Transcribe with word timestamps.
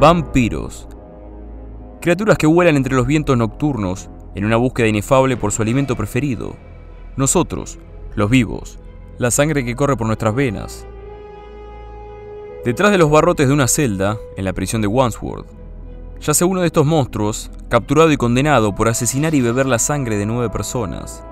Vampiros. 0.00 0.86
Criaturas 2.00 2.38
que 2.38 2.46
vuelan 2.46 2.76
entre 2.76 2.94
los 2.94 3.04
vientos 3.04 3.36
nocturnos 3.36 4.08
en 4.36 4.44
una 4.44 4.54
búsqueda 4.54 4.86
inefable 4.86 5.36
por 5.36 5.50
su 5.50 5.60
alimento 5.60 5.96
preferido. 5.96 6.54
Nosotros, 7.16 7.80
los 8.14 8.30
vivos, 8.30 8.78
la 9.18 9.32
sangre 9.32 9.64
que 9.64 9.74
corre 9.74 9.96
por 9.96 10.06
nuestras 10.06 10.36
venas. 10.36 10.86
Detrás 12.64 12.92
de 12.92 12.98
los 12.98 13.10
barrotes 13.10 13.48
de 13.48 13.52
una 13.52 13.66
celda, 13.66 14.16
en 14.36 14.44
la 14.44 14.52
prisión 14.52 14.82
de 14.82 14.86
Wandsworth, 14.86 15.48
yace 16.20 16.44
uno 16.44 16.60
de 16.60 16.68
estos 16.68 16.86
monstruos, 16.86 17.50
capturado 17.68 18.12
y 18.12 18.16
condenado 18.16 18.76
por 18.76 18.86
asesinar 18.86 19.34
y 19.34 19.40
beber 19.40 19.66
la 19.66 19.80
sangre 19.80 20.16
de 20.16 20.26
nueve 20.26 20.48
personas. 20.48 21.24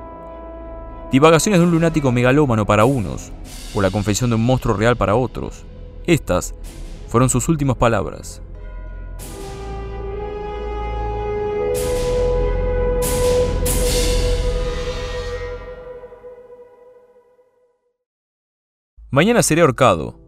Divagaciones 1.12 1.60
de 1.60 1.66
un 1.66 1.70
lunático 1.70 2.10
megalómano 2.10 2.66
para 2.66 2.84
unos, 2.84 3.30
o 3.76 3.80
la 3.80 3.92
confesión 3.92 4.30
de 4.30 4.34
un 4.34 4.44
monstruo 4.44 4.76
real 4.76 4.96
para 4.96 5.14
otros. 5.14 5.64
Estas 6.04 6.52
fueron 7.06 7.30
sus 7.30 7.48
últimas 7.48 7.76
palabras. 7.76 8.42
Mañana 19.16 19.42
seré 19.42 19.62
ahorcado. 19.62 20.20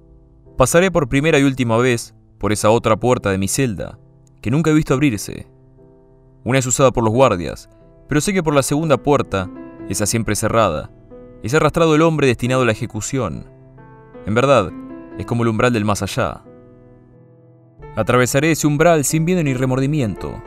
Pasaré 0.57 0.91
por 0.91 1.11
primera 1.11 1.39
y 1.39 1.43
última 1.43 1.77
vez 1.77 2.15
por 2.39 2.53
esa 2.53 2.71
otra 2.71 2.97
puerta 2.97 3.31
de 3.31 3.37
mi 3.37 3.47
celda, 3.47 3.99
que 4.41 4.51
nunca 4.51 4.71
he 4.71 4.73
visto 4.73 4.95
abrirse. 4.95 5.47
Una 6.43 6.59
es 6.59 6.65
usada 6.65 6.91
por 6.91 7.05
los 7.05 7.13
guardias, 7.13 7.69
pero 8.09 8.23
sé 8.23 8.33
que 8.33 8.43
por 8.43 8.55
la 8.55 8.63
segunda 8.63 8.97
puerta, 8.97 9.51
esa 9.91 10.07
siempre 10.07 10.35
cerrada, 10.37 10.91
es 11.43 11.53
arrastrado 11.53 11.95
el 11.95 12.01
hombre 12.01 12.29
destinado 12.29 12.63
a 12.63 12.65
la 12.65 12.73
ejecución. 12.73 13.45
En 14.25 14.33
verdad, 14.33 14.73
es 15.19 15.27
como 15.27 15.43
el 15.43 15.51
umbral 15.51 15.75
del 15.75 15.85
más 15.85 16.03
allá. 16.03 16.43
Atravesaré 17.95 18.53
ese 18.53 18.67
umbral 18.67 19.05
sin 19.05 19.23
miedo 19.25 19.43
ni 19.43 19.53
remordimiento. 19.53 20.43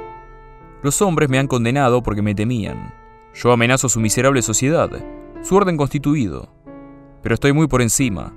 Los 0.82 1.00
hombres 1.04 1.30
me 1.30 1.38
han 1.38 1.46
condenado 1.46 2.02
porque 2.02 2.24
me 2.24 2.34
temían. 2.34 2.92
Yo 3.36 3.52
amenazo 3.52 3.88
su 3.88 4.00
miserable 4.00 4.42
sociedad, 4.42 4.90
su 5.44 5.56
orden 5.56 5.78
constituido 5.78 6.50
pero 7.22 7.36
estoy 7.36 7.54
muy 7.54 7.68
por 7.68 7.82
encima. 7.82 8.34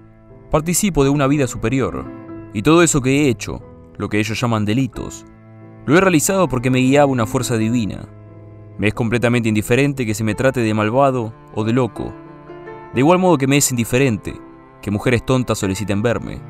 Participo 0.50 1.04
de 1.04 1.10
una 1.10 1.26
vida 1.26 1.46
superior. 1.46 2.04
Y 2.52 2.62
todo 2.62 2.82
eso 2.82 3.00
que 3.00 3.22
he 3.22 3.28
hecho, 3.28 3.62
lo 3.96 4.08
que 4.08 4.18
ellos 4.18 4.40
llaman 4.40 4.64
delitos, 4.64 5.26
lo 5.86 5.96
he 5.96 6.00
realizado 6.00 6.48
porque 6.48 6.70
me 6.70 6.78
guiaba 6.78 7.10
una 7.10 7.26
fuerza 7.26 7.56
divina. 7.56 8.08
Me 8.78 8.88
es 8.88 8.94
completamente 8.94 9.48
indiferente 9.48 10.06
que 10.06 10.14
se 10.14 10.24
me 10.24 10.34
trate 10.34 10.60
de 10.60 10.74
malvado 10.74 11.34
o 11.54 11.64
de 11.64 11.72
loco. 11.72 12.12
De 12.94 13.00
igual 13.00 13.18
modo 13.18 13.38
que 13.38 13.46
me 13.46 13.56
es 13.56 13.70
indiferente 13.70 14.34
que 14.80 14.90
mujeres 14.90 15.24
tontas 15.24 15.58
soliciten 15.58 16.02
verme. 16.02 16.40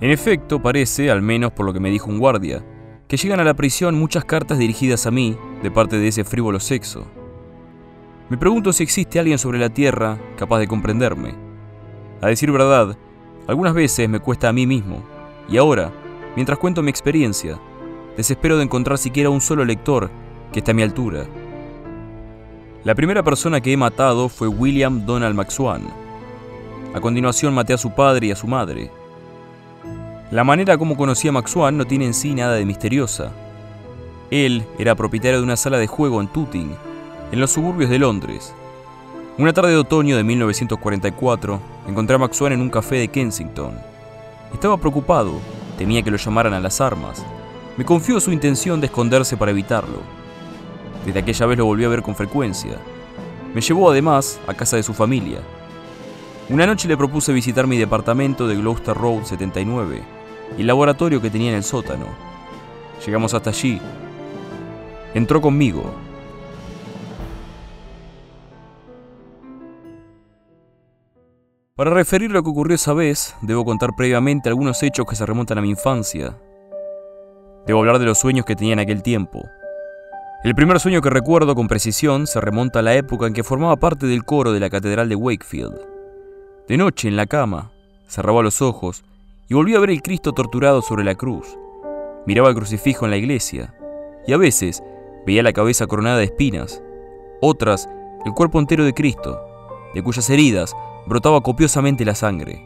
En 0.00 0.10
efecto, 0.10 0.60
parece, 0.60 1.10
al 1.10 1.22
menos 1.22 1.52
por 1.52 1.64
lo 1.64 1.72
que 1.72 1.80
me 1.80 1.90
dijo 1.90 2.10
un 2.10 2.18
guardia, 2.18 2.64
que 3.08 3.16
llegan 3.16 3.40
a 3.40 3.44
la 3.44 3.54
prisión 3.54 3.94
muchas 3.94 4.24
cartas 4.24 4.58
dirigidas 4.58 5.06
a 5.06 5.10
mí 5.10 5.38
de 5.62 5.70
parte 5.70 5.98
de 5.98 6.08
ese 6.08 6.24
frívolo 6.24 6.60
sexo. 6.60 7.06
Me 8.28 8.36
pregunto 8.36 8.72
si 8.72 8.82
existe 8.82 9.20
alguien 9.20 9.38
sobre 9.38 9.60
la 9.60 9.68
Tierra 9.68 10.18
capaz 10.36 10.58
de 10.58 10.66
comprenderme. 10.66 11.36
A 12.20 12.26
decir 12.26 12.50
verdad, 12.50 12.96
algunas 13.46 13.72
veces 13.72 14.08
me 14.08 14.18
cuesta 14.18 14.48
a 14.48 14.52
mí 14.52 14.66
mismo, 14.66 15.04
y 15.48 15.58
ahora, 15.58 15.92
mientras 16.34 16.58
cuento 16.58 16.82
mi 16.82 16.90
experiencia, 16.90 17.56
desespero 18.16 18.56
de 18.56 18.64
encontrar 18.64 18.98
siquiera 18.98 19.30
un 19.30 19.40
solo 19.40 19.64
lector 19.64 20.10
que 20.52 20.58
esté 20.58 20.72
a 20.72 20.74
mi 20.74 20.82
altura. 20.82 21.24
La 22.82 22.96
primera 22.96 23.22
persona 23.22 23.60
que 23.60 23.72
he 23.72 23.76
matado 23.76 24.28
fue 24.28 24.48
William 24.48 25.06
Donald 25.06 25.36
Maxwan. 25.36 25.82
A 26.94 27.00
continuación 27.00 27.54
maté 27.54 27.74
a 27.74 27.78
su 27.78 27.94
padre 27.94 28.26
y 28.26 28.30
a 28.32 28.36
su 28.36 28.48
madre. 28.48 28.90
La 30.32 30.42
manera 30.42 30.76
como 30.76 30.96
conocí 30.96 31.28
a 31.28 31.32
Maxwan 31.32 31.76
no 31.76 31.84
tiene 31.84 32.06
en 32.06 32.14
sí 32.14 32.34
nada 32.34 32.54
de 32.54 32.64
misteriosa. 32.64 33.30
Él 34.32 34.64
era 34.80 34.96
propietario 34.96 35.38
de 35.38 35.44
una 35.44 35.56
sala 35.56 35.78
de 35.78 35.86
juego 35.86 36.20
en 36.20 36.26
Tooting 36.26 36.76
en 37.32 37.40
los 37.40 37.50
suburbios 37.50 37.90
de 37.90 37.98
Londres. 37.98 38.54
Una 39.38 39.52
tarde 39.52 39.70
de 39.70 39.76
otoño 39.76 40.16
de 40.16 40.24
1944, 40.24 41.60
encontré 41.88 42.16
a 42.16 42.18
Maxwell 42.18 42.52
en 42.52 42.60
un 42.60 42.70
café 42.70 42.96
de 42.96 43.08
Kensington. 43.08 43.74
Estaba 44.52 44.76
preocupado, 44.76 45.32
temía 45.76 46.02
que 46.02 46.10
lo 46.10 46.16
llamaran 46.16 46.54
a 46.54 46.60
las 46.60 46.80
armas. 46.80 47.24
Me 47.76 47.84
confió 47.84 48.20
su 48.20 48.32
intención 48.32 48.80
de 48.80 48.86
esconderse 48.86 49.36
para 49.36 49.50
evitarlo. 49.50 49.98
Desde 51.04 51.20
aquella 51.20 51.46
vez 51.46 51.58
lo 51.58 51.66
volví 51.66 51.84
a 51.84 51.88
ver 51.88 52.02
con 52.02 52.14
frecuencia. 52.14 52.78
Me 53.54 53.60
llevó 53.60 53.90
además 53.90 54.40
a 54.46 54.54
casa 54.54 54.76
de 54.76 54.82
su 54.82 54.94
familia. 54.94 55.40
Una 56.48 56.66
noche 56.66 56.88
le 56.88 56.96
propuse 56.96 57.32
visitar 57.32 57.66
mi 57.66 57.76
departamento 57.76 58.46
de 58.46 58.56
Gloucester 58.56 58.96
Road 58.96 59.24
79 59.24 60.02
y 60.56 60.60
el 60.60 60.66
laboratorio 60.66 61.20
que 61.20 61.30
tenía 61.30 61.50
en 61.50 61.56
el 61.56 61.64
sótano. 61.64 62.06
Llegamos 63.04 63.34
hasta 63.34 63.50
allí. 63.50 63.80
Entró 65.12 65.40
conmigo, 65.40 65.94
Para 71.76 71.90
referir 71.90 72.30
lo 72.30 72.42
que 72.42 72.48
ocurrió 72.48 72.74
esa 72.74 72.94
vez, 72.94 73.36
debo 73.42 73.66
contar 73.66 73.94
previamente 73.94 74.48
algunos 74.48 74.82
hechos 74.82 75.04
que 75.04 75.14
se 75.14 75.26
remontan 75.26 75.58
a 75.58 75.60
mi 75.60 75.68
infancia. 75.68 76.34
Debo 77.66 77.80
hablar 77.80 77.98
de 77.98 78.06
los 78.06 78.18
sueños 78.18 78.46
que 78.46 78.56
tenía 78.56 78.72
en 78.72 78.78
aquel 78.78 79.02
tiempo. 79.02 79.42
El 80.42 80.54
primer 80.54 80.80
sueño 80.80 81.02
que 81.02 81.10
recuerdo 81.10 81.54
con 81.54 81.68
precisión 81.68 82.26
se 82.26 82.40
remonta 82.40 82.78
a 82.78 82.82
la 82.82 82.94
época 82.94 83.26
en 83.26 83.34
que 83.34 83.44
formaba 83.44 83.76
parte 83.76 84.06
del 84.06 84.24
coro 84.24 84.52
de 84.52 84.60
la 84.60 84.70
Catedral 84.70 85.10
de 85.10 85.16
Wakefield. 85.16 85.78
De 86.66 86.78
noche, 86.78 87.08
en 87.08 87.16
la 87.16 87.26
cama, 87.26 87.72
cerraba 88.08 88.42
los 88.42 88.62
ojos 88.62 89.04
y 89.46 89.52
volví 89.52 89.74
a 89.74 89.80
ver 89.80 89.90
el 89.90 90.00
Cristo 90.00 90.32
torturado 90.32 90.80
sobre 90.80 91.04
la 91.04 91.14
cruz. 91.14 91.58
Miraba 92.24 92.48
el 92.48 92.54
crucifijo 92.54 93.04
en 93.04 93.10
la 93.10 93.18
iglesia 93.18 93.74
y 94.26 94.32
a 94.32 94.38
veces 94.38 94.82
veía 95.26 95.42
la 95.42 95.52
cabeza 95.52 95.86
coronada 95.86 96.16
de 96.16 96.24
espinas, 96.24 96.82
otras 97.42 97.86
el 98.24 98.32
cuerpo 98.32 98.60
entero 98.60 98.86
de 98.86 98.94
Cristo, 98.94 99.38
de 99.92 100.02
cuyas 100.02 100.30
heridas 100.30 100.74
brotaba 101.06 101.40
copiosamente 101.40 102.04
la 102.04 102.14
sangre. 102.14 102.62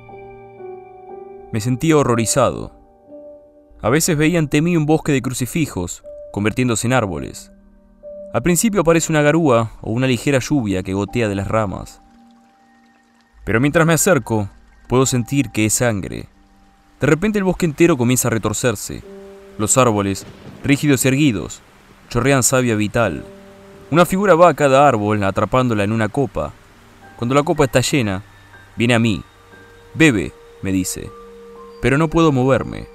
Me 1.53 1.61
sentía 1.61 1.97
horrorizado. 1.97 2.73
A 3.83 3.91
veces 3.91 4.17
veía 4.17 4.39
ante 4.39 4.62
mí 4.62 4.77
un 4.77 4.87
bosque 4.87 5.12
de 5.12 5.23
crucifijos, 5.23 6.05
convirtiéndose 6.33 6.87
en 6.87 6.93
árboles. 6.93 7.53
Al 8.33 8.43
principio 8.43 8.83
aparece 8.83 9.11
una 9.11 9.23
garúa 9.23 9.73
o 9.81 9.91
una 9.91 10.06
ligera 10.06 10.39
lluvia 10.39 10.83
que 10.83 10.95
gotea 10.95 11.28
de 11.28 11.34
las 11.34 11.49
ramas. 11.49 12.01
Pero 13.45 13.61
mientras 13.61 13.87
me 13.87 13.95
acerco, 13.95 14.49
puedo 14.89 15.07
sentir 15.07 15.51
que 15.51 15.67
es 15.67 15.75
sangre. 15.75 16.28
De 17.01 17.07
repente 17.07 17.39
el 17.39 17.45
bosque 17.45 17.67
entero 17.67 17.97
comienza 17.97 18.28
a 18.28 18.31
retorcerse. 18.31 19.03
Los 19.59 19.77
árboles, 19.77 20.27
rígidos 20.62 21.05
y 21.05 21.09
erguidos, 21.09 21.61
chorrean 22.09 22.43
savia 22.43 22.77
vital. 22.77 23.25
Una 23.91 24.07
figura 24.07 24.34
va 24.34 24.51
a 24.51 24.55
cada 24.55 24.87
árbol 24.87 25.25
atrapándola 25.25 25.83
en 25.83 25.93
una 25.93 26.09
copa. 26.09 26.53
Cuando 27.17 27.34
la 27.34 27.43
copa 27.43 27.65
está 27.65 27.81
llena, 27.81 28.22
Viene 28.80 28.94
a 28.94 28.98
mí. 28.98 29.22
Bebe, 29.92 30.32
me 30.62 30.72
dice. 30.72 31.10
Pero 31.82 31.98
no 31.98 32.08
puedo 32.08 32.32
moverme. 32.32 32.88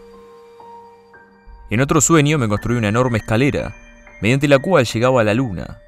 En 1.69 1.79
otro 1.79 2.01
sueño 2.01 2.39
me 2.39 2.47
construí 2.47 2.75
una 2.75 2.89
enorme 2.89 3.19
escalera, 3.19 3.75
mediante 4.19 4.47
la 4.47 4.57
cual 4.57 4.85
llegaba 4.85 5.21
a 5.21 5.23
la 5.23 5.35
luna. 5.35 5.79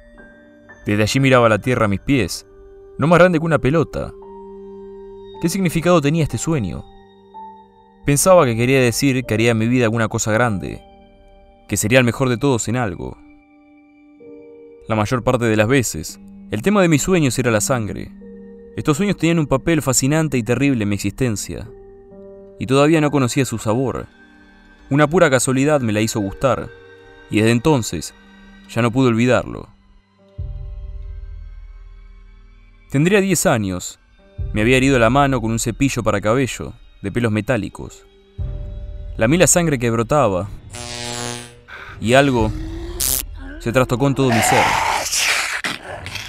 Desde 0.86 1.02
allí 1.02 1.18
miraba 1.18 1.48
la 1.48 1.58
tierra 1.58 1.86
a 1.86 1.88
mis 1.88 1.98
pies, 1.98 2.46
no 2.96 3.08
más 3.08 3.18
grande 3.18 3.40
que 3.40 3.44
una 3.44 3.58
pelota. 3.58 4.12
¿Qué 5.42 5.48
significado 5.48 6.00
tenía 6.00 6.22
este 6.22 6.38
sueño? 6.38 6.84
Pensaba 8.06 8.44
que 8.44 8.54
quería 8.54 8.80
decir 8.80 9.24
que 9.24 9.34
haría 9.34 9.50
en 9.50 9.58
mi 9.58 9.66
vida 9.66 9.86
alguna 9.86 10.06
cosa 10.06 10.30
grande, 10.30 10.80
que 11.66 11.76
sería 11.76 11.98
el 11.98 12.04
mejor 12.04 12.28
de 12.28 12.38
todos 12.38 12.68
en 12.68 12.76
algo. 12.76 13.18
La 14.86 14.94
mayor 14.94 15.24
parte 15.24 15.46
de 15.46 15.56
las 15.56 15.66
veces, 15.66 16.20
el 16.52 16.62
tema 16.62 16.82
de 16.82 16.88
mis 16.88 17.02
sueños 17.02 17.36
era 17.40 17.50
la 17.50 17.60
sangre. 17.60 18.12
Estos 18.78 18.96
sueños 18.96 19.16
tenían 19.16 19.40
un 19.40 19.48
papel 19.48 19.82
fascinante 19.82 20.38
y 20.38 20.44
terrible 20.44 20.84
en 20.84 20.88
mi 20.88 20.94
existencia, 20.94 21.68
y 22.60 22.66
todavía 22.66 23.00
no 23.00 23.10
conocía 23.10 23.44
su 23.44 23.58
sabor. 23.58 24.06
Una 24.88 25.08
pura 25.08 25.28
casualidad 25.28 25.80
me 25.80 25.92
la 25.92 26.00
hizo 26.00 26.20
gustar, 26.20 26.68
y 27.28 27.38
desde 27.38 27.50
entonces 27.50 28.14
ya 28.68 28.80
no 28.80 28.92
pude 28.92 29.08
olvidarlo. 29.08 29.68
Tendría 32.88 33.20
10 33.20 33.46
años. 33.46 33.98
Me 34.52 34.60
había 34.60 34.76
herido 34.76 34.96
la 35.00 35.10
mano 35.10 35.40
con 35.40 35.50
un 35.50 35.58
cepillo 35.58 36.04
para 36.04 36.20
cabello, 36.20 36.72
de 37.02 37.10
pelos 37.10 37.32
metálicos. 37.32 38.06
La 39.16 39.26
la 39.26 39.48
sangre 39.48 39.80
que 39.80 39.90
brotaba, 39.90 40.48
y 42.00 42.14
algo 42.14 42.52
se 43.58 43.72
trastocó 43.72 44.06
en 44.06 44.14
todo 44.14 44.28
mi 44.28 44.40
ser. 44.40 44.87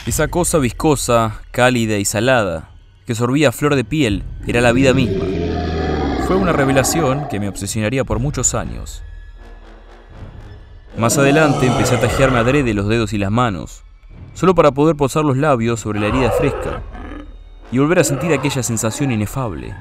Esa 0.10 0.28
cosa 0.28 0.58
viscosa, 0.58 1.40
cálida 1.52 1.98
y 1.98 2.04
salada, 2.04 2.72
que 3.06 3.14
sorbía 3.14 3.52
flor 3.52 3.76
de 3.76 3.84
piel, 3.84 4.24
era 4.48 4.60
la 4.60 4.72
vida 4.72 4.92
misma. 4.92 5.24
Fue 6.26 6.36
una 6.36 6.52
revelación 6.52 7.28
que 7.30 7.40
me 7.40 7.48
obsesionaría 7.48 8.04
por 8.04 8.18
muchos 8.18 8.56
años. 8.56 9.04
Más 10.98 11.20
adelante 11.20 11.68
empecé 11.68 11.94
a 11.94 12.02
tajearme 12.02 12.40
adrede 12.40 12.74
los 12.74 12.88
dedos 12.88 13.14
y 13.14 13.20
las 13.20 13.30
manos, 13.30 13.84
solo 14.34 14.56
para 14.56 14.72
poder 14.72 14.96
posar 14.96 15.24
los 15.24 15.38
labios 15.38 15.82
sobre 15.82 16.00
la 16.00 16.08
herida 16.08 16.32
fresca 16.32 16.82
y 17.72 17.78
volver 17.78 18.00
a 18.00 18.04
sentir 18.04 18.34
aquella 18.34 18.64
sensación 18.64 19.12
inefable. 19.12 19.76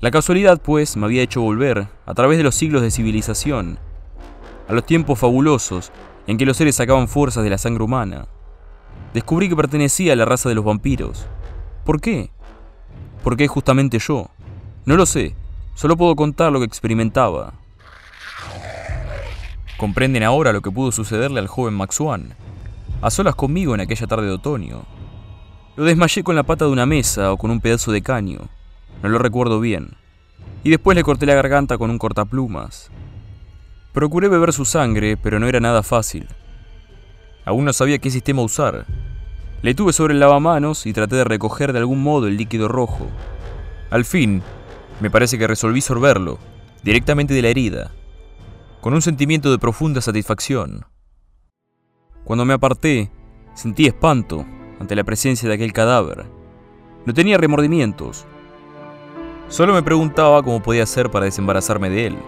La 0.00 0.10
casualidad, 0.10 0.62
pues, 0.62 0.96
me 0.96 1.04
había 1.04 1.20
hecho 1.20 1.42
volver, 1.42 1.88
a 2.06 2.14
través 2.14 2.38
de 2.38 2.44
los 2.44 2.54
siglos 2.54 2.80
de 2.80 2.90
civilización, 2.90 3.78
a 4.66 4.72
los 4.72 4.86
tiempos 4.86 5.18
fabulosos 5.18 5.92
en 6.26 6.38
que 6.38 6.46
los 6.46 6.56
seres 6.56 6.76
sacaban 6.76 7.06
fuerzas 7.06 7.44
de 7.44 7.50
la 7.50 7.58
sangre 7.58 7.84
humana. 7.84 8.28
Descubrí 9.14 9.48
que 9.48 9.56
pertenecía 9.56 10.12
a 10.12 10.16
la 10.16 10.24
raza 10.24 10.48
de 10.48 10.54
los 10.54 10.64
vampiros. 10.64 11.26
¿Por 11.84 12.00
qué? 12.00 12.30
¿Por 13.22 13.36
qué 13.36 13.48
justamente 13.48 13.98
yo? 13.98 14.30
No 14.84 14.96
lo 14.96 15.06
sé, 15.06 15.34
solo 15.74 15.96
puedo 15.96 16.14
contar 16.16 16.52
lo 16.52 16.60
que 16.60 16.66
experimentaba. 16.66 17.54
Comprenden 19.76 20.22
ahora 20.22 20.52
lo 20.52 20.60
que 20.60 20.70
pudo 20.70 20.92
sucederle 20.92 21.40
al 21.40 21.46
joven 21.46 21.74
Max 21.74 21.98
a 23.00 23.10
solas 23.10 23.34
conmigo 23.34 23.74
en 23.74 23.80
aquella 23.80 24.06
tarde 24.06 24.26
de 24.26 24.32
otoño. 24.32 24.82
Lo 25.76 25.84
desmayé 25.84 26.24
con 26.24 26.34
la 26.34 26.42
pata 26.42 26.64
de 26.64 26.72
una 26.72 26.86
mesa 26.86 27.32
o 27.32 27.36
con 27.36 27.50
un 27.50 27.60
pedazo 27.60 27.92
de 27.92 28.02
caño, 28.02 28.48
no 29.02 29.08
lo 29.08 29.18
recuerdo 29.18 29.60
bien, 29.60 29.96
y 30.64 30.70
después 30.70 30.96
le 30.96 31.04
corté 31.04 31.26
la 31.26 31.34
garganta 31.34 31.78
con 31.78 31.90
un 31.90 31.98
cortaplumas. 31.98 32.90
Procuré 33.92 34.28
beber 34.28 34.52
su 34.52 34.64
sangre, 34.64 35.16
pero 35.16 35.38
no 35.38 35.46
era 35.46 35.60
nada 35.60 35.82
fácil. 35.82 36.28
Aún 37.48 37.64
no 37.64 37.72
sabía 37.72 37.96
qué 37.96 38.10
sistema 38.10 38.42
usar. 38.42 38.84
Le 39.62 39.74
tuve 39.74 39.94
sobre 39.94 40.12
el 40.12 40.20
lavamanos 40.20 40.84
y 40.84 40.92
traté 40.92 41.16
de 41.16 41.24
recoger 41.24 41.72
de 41.72 41.78
algún 41.78 42.02
modo 42.02 42.26
el 42.26 42.36
líquido 42.36 42.68
rojo. 42.68 43.06
Al 43.88 44.04
fin, 44.04 44.42
me 45.00 45.10
parece 45.10 45.38
que 45.38 45.46
resolví 45.46 45.80
sorberlo, 45.80 46.38
directamente 46.82 47.32
de 47.32 47.40
la 47.40 47.48
herida, 47.48 47.90
con 48.82 48.92
un 48.92 49.00
sentimiento 49.00 49.50
de 49.50 49.58
profunda 49.58 50.02
satisfacción. 50.02 50.84
Cuando 52.22 52.44
me 52.44 52.52
aparté, 52.52 53.10
sentí 53.54 53.86
espanto 53.86 54.44
ante 54.78 54.94
la 54.94 55.04
presencia 55.04 55.48
de 55.48 55.54
aquel 55.54 55.72
cadáver. 55.72 56.26
No 57.06 57.14
tenía 57.14 57.38
remordimientos. 57.38 58.26
Solo 59.48 59.72
me 59.72 59.82
preguntaba 59.82 60.42
cómo 60.42 60.62
podía 60.62 60.82
hacer 60.82 61.10
para 61.10 61.24
desembarazarme 61.24 61.88
de 61.88 62.08
él. 62.08 62.18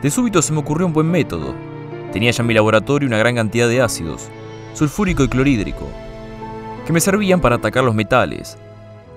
De 0.00 0.10
súbito 0.10 0.40
se 0.40 0.54
me 0.54 0.60
ocurrió 0.60 0.86
un 0.86 0.94
buen 0.94 1.10
método. 1.10 1.54
Tenía 2.12 2.30
ya 2.32 2.42
en 2.42 2.46
mi 2.46 2.54
laboratorio 2.54 3.06
una 3.06 3.18
gran 3.18 3.36
cantidad 3.36 3.68
de 3.68 3.80
ácidos, 3.80 4.28
sulfúrico 4.74 5.22
y 5.22 5.28
clorhídrico, 5.28 5.86
que 6.86 6.92
me 6.92 7.00
servían 7.00 7.40
para 7.40 7.56
atacar 7.56 7.84
los 7.84 7.94
metales. 7.94 8.58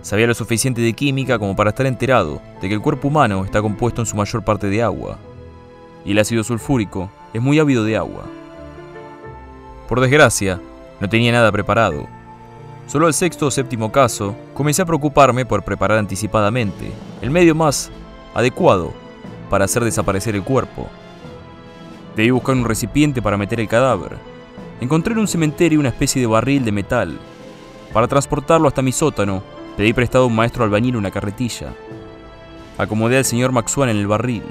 Sabía 0.01 0.27
lo 0.27 0.33
suficiente 0.33 0.81
de 0.81 0.93
química 0.93 1.39
como 1.39 1.55
para 1.55 1.71
estar 1.71 1.85
enterado 1.85 2.41
de 2.61 2.67
que 2.67 2.73
el 2.75 2.81
cuerpo 2.81 3.07
humano 3.07 3.45
está 3.45 3.61
compuesto 3.61 4.01
en 4.01 4.05
su 4.05 4.15
mayor 4.15 4.43
parte 4.43 4.67
de 4.67 4.83
agua, 4.83 5.17
y 6.05 6.11
el 6.11 6.19
ácido 6.19 6.43
sulfúrico 6.43 7.09
es 7.33 7.41
muy 7.41 7.57
ávido 7.59 7.83
de 7.83 7.97
agua. 7.97 8.25
Por 9.87 9.99
desgracia, 9.99 10.59
no 10.99 11.09
tenía 11.09 11.31
nada 11.31 11.51
preparado. 11.51 12.07
Solo 12.87 13.07
al 13.07 13.13
sexto 13.13 13.47
o 13.47 13.51
séptimo 13.51 13.91
caso, 13.91 14.35
comencé 14.53 14.81
a 14.81 14.85
preocuparme 14.85 15.45
por 15.45 15.63
preparar 15.63 15.97
anticipadamente 15.97 16.91
el 17.21 17.31
medio 17.31 17.55
más 17.55 17.91
adecuado 18.33 18.93
para 19.49 19.65
hacer 19.65 19.83
desaparecer 19.83 20.35
el 20.35 20.43
cuerpo. 20.43 20.89
Debí 22.15 22.29
buscar 22.29 22.55
un 22.55 22.65
recipiente 22.65 23.21
para 23.21 23.37
meter 23.37 23.59
el 23.59 23.67
cadáver. 23.67 24.17
Encontré 24.81 25.13
en 25.13 25.19
un 25.19 25.27
cementerio 25.27 25.79
una 25.79 25.89
especie 25.89 26.21
de 26.21 26.27
barril 26.27 26.63
de 26.63 26.71
metal. 26.71 27.17
Para 27.91 28.07
transportarlo 28.07 28.67
hasta 28.67 28.81
mi 28.81 28.91
sótano, 28.91 29.43
pedí 29.77 29.93
prestado 29.93 30.25
a 30.25 30.27
un 30.27 30.35
maestro 30.35 30.63
albañil 30.63 30.95
una 30.95 31.11
carretilla. 31.11 31.73
Acomodé 32.77 33.17
al 33.17 33.25
señor 33.25 33.51
Maxwell 33.51 33.89
en 33.89 33.97
el 33.97 34.07
barril. 34.07 34.43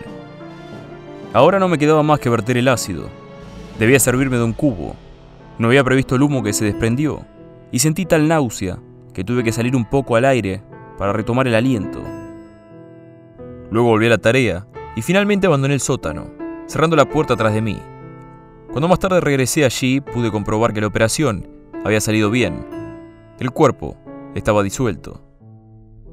Ahora 1.33 1.59
no 1.59 1.69
me 1.69 1.79
quedaba 1.79 2.03
más 2.03 2.21
que 2.21 2.31
verter 2.31 2.57
el 2.57 2.69
ácido. 2.69 3.09
Debía 3.79 3.99
servirme 3.99 4.37
de 4.37 4.45
un 4.45 4.53
cubo, 4.53 4.97
no 5.59 5.69
había 5.69 5.85
previsto 5.85 6.17
el 6.17 6.23
humo 6.23 6.43
que 6.43 6.53
se 6.53 6.65
desprendió, 6.65 7.25
y 7.71 7.79
sentí 7.79 8.05
tal 8.07 8.29
náusea 8.29 8.79
que 9.15 9.25
tuve 9.25 9.45
que 9.45 9.53
salir 9.53 9.77
un 9.77 9.89
poco 9.89 10.17
al 10.17 10.25
aire 10.25 10.63
para 10.99 11.13
retomar 11.13 11.47
el 11.47 11.55
aliento. 11.55 12.03
Luego 13.71 13.89
volví 13.89 14.07
a 14.07 14.11
la 14.11 14.19
tarea 14.19 14.67
y 14.95 15.03
finalmente 15.03 15.47
abandoné 15.47 15.75
el 15.75 15.81
sótano, 15.81 16.42
cerrando 16.67 16.97
la 16.97 17.09
puerta 17.09 17.35
atrás 17.35 17.55
de 17.55 17.63
mí. 17.63 17.81
Cuando 18.71 18.89
más 18.89 18.99
tarde 18.99 19.21
regresé 19.21 19.65
allí, 19.65 20.01
pude 20.01 20.31
comprobar 20.31 20.73
que 20.73 20.81
la 20.81 20.87
operación 20.87 21.47
había 21.85 22.01
salido 22.01 22.31
bien. 22.31 22.67
El 23.39 23.51
cuerpo 23.51 23.97
estaba 24.35 24.63
disuelto. 24.63 25.21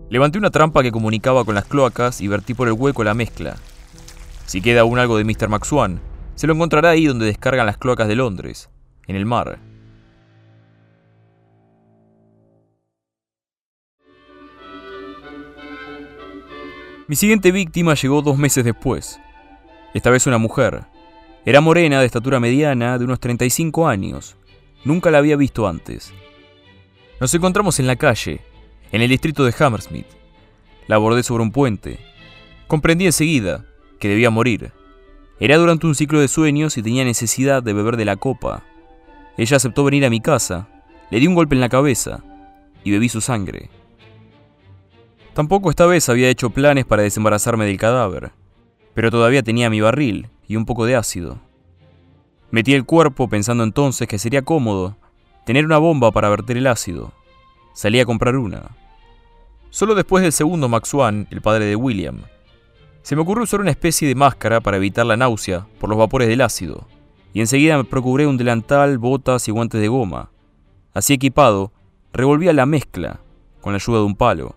Levanté 0.10 0.40
una 0.40 0.50
trampa 0.50 0.82
que 0.82 0.92
comunicaba 0.92 1.46
con 1.46 1.56
las 1.56 1.66
cloacas 1.66 2.20
y 2.20 2.28
vertí 2.28 2.54
por 2.54 2.68
el 2.68 2.74
hueco 2.74 3.04
la 3.04 3.14
mezcla. 3.14 3.56
Si 4.46 4.62
queda 4.62 4.82
aún 4.82 4.98
algo 4.98 5.18
de 5.18 5.24
Mr. 5.24 5.48
Maxwan, 5.48 6.02
se 6.36 6.48
lo 6.48 6.54
encontrará 6.54 6.90
ahí 6.90 7.06
donde 7.06 7.28
descargan 7.28 7.66
las 7.66 7.78
cloacas 7.78 8.08
de 8.08 8.16
Londres, 8.16 8.70
en 9.08 9.16
el 9.16 9.26
mar. 9.26 9.60
Mi 17.08 17.16
siguiente 17.16 17.52
víctima 17.52 17.94
llegó 17.94 18.22
dos 18.22 18.38
meses 18.38 18.64
después. 18.64 19.20
Esta 19.94 20.12
vez 20.12 20.28
una 20.28 20.38
mujer. 20.38 20.84
Era 21.46 21.62
morena, 21.62 22.00
de 22.00 22.06
estatura 22.06 22.40
mediana, 22.40 22.98
de 22.98 23.06
unos 23.06 23.20
35 23.20 23.88
años. 23.88 24.36
Nunca 24.84 25.10
la 25.10 25.18
había 25.18 25.36
visto 25.36 25.68
antes. 25.68 26.14
Nos 27.20 27.34
encontramos 27.34 27.80
en 27.80 27.88
la 27.88 27.96
calle, 27.96 28.42
en 28.92 29.02
el 29.02 29.10
distrito 29.10 29.44
de 29.44 29.54
Hammersmith. 29.58 30.06
La 30.88 30.96
abordé 30.96 31.24
sobre 31.24 31.44
un 31.44 31.52
puente. 31.52 32.00
Comprendí 32.68 33.08
enseguida 33.08 33.66
que 34.00 34.10
debía 34.10 34.30
morir. 34.30 34.72
Era 35.40 35.58
durante 35.58 35.88
un 35.88 35.96
ciclo 35.96 36.20
de 36.20 36.28
sueños 36.28 36.78
y 36.78 36.84
tenía 36.84 37.04
necesidad 37.04 37.64
de 37.64 37.74
beber 37.74 37.98
de 37.98 38.06
la 38.06 38.16
copa. 38.16 38.64
Ella 39.38 39.58
aceptó 39.58 39.84
venir 39.84 40.06
a 40.06 40.10
mi 40.10 40.22
casa, 40.22 40.68
le 41.10 41.20
di 41.20 41.28
un 41.28 41.36
golpe 41.36 41.56
en 41.56 41.62
la 41.62 41.70
cabeza 41.70 42.24
y 42.84 42.92
bebí 42.92 43.10
su 43.10 43.22
sangre. 43.22 43.70
Tampoco 45.34 45.70
esta 45.70 45.86
vez 45.86 46.10
había 46.10 46.30
hecho 46.30 46.50
planes 46.50 46.86
para 46.86 47.04
desembarazarme 47.04 47.66
del 47.66 47.78
cadáver, 47.78 48.32
pero 48.94 49.12
todavía 49.12 49.44
tenía 49.44 49.70
mi 49.70 49.82
barril 49.82 50.30
y 50.48 50.56
un 50.56 50.66
poco 50.66 50.86
de 50.86 50.96
ácido. 50.96 51.40
Metí 52.52 52.74
el 52.74 52.86
cuerpo 52.86 53.30
pensando 53.30 53.64
entonces 53.64 54.08
que 54.08 54.18
sería 54.18 54.42
cómodo 54.42 54.98
tener 55.46 55.66
una 55.66 55.78
bomba 55.78 56.12
para 56.12 56.30
verter 56.30 56.58
el 56.58 56.68
ácido. 56.68 57.14
Salí 57.74 58.00
a 58.00 58.06
comprar 58.06 58.36
una. 58.36 58.72
Solo 59.70 59.96
después 59.96 60.24
del 60.24 60.32
segundo 60.32 60.68
Max 60.68 60.92
el 61.30 61.42
padre 61.42 61.66
de 61.66 61.76
William, 61.76 62.22
se 63.04 63.16
me 63.16 63.22
ocurrió 63.22 63.44
usar 63.44 63.62
una 63.62 63.72
especie 63.72 64.08
de 64.08 64.16
máscara 64.16 64.62
para 64.62 64.78
evitar 64.78 65.06
la 65.06 65.18
náusea 65.18 65.68
por 65.80 65.90
los 65.90 65.98
vapores 65.98 66.28
del 66.28 66.42
ácido 66.42 66.88
y 67.34 67.40
enseguida 67.40 67.78
me 67.78 67.84
procuré 67.84 68.28
un 68.28 68.38
delantal, 68.38 68.98
botas 68.98 69.48
y 69.48 69.52
guantes 69.52 69.82
de 69.82 69.88
goma. 69.88 70.32
Así 70.94 71.14
equipado, 71.14 71.72
revolvía 72.12 72.54
la 72.54 72.66
mezcla 72.66 73.20
con 73.62 73.74
la 73.74 73.78
ayuda 73.78 74.00
de 74.00 74.06
un 74.06 74.16
palo. 74.16 74.56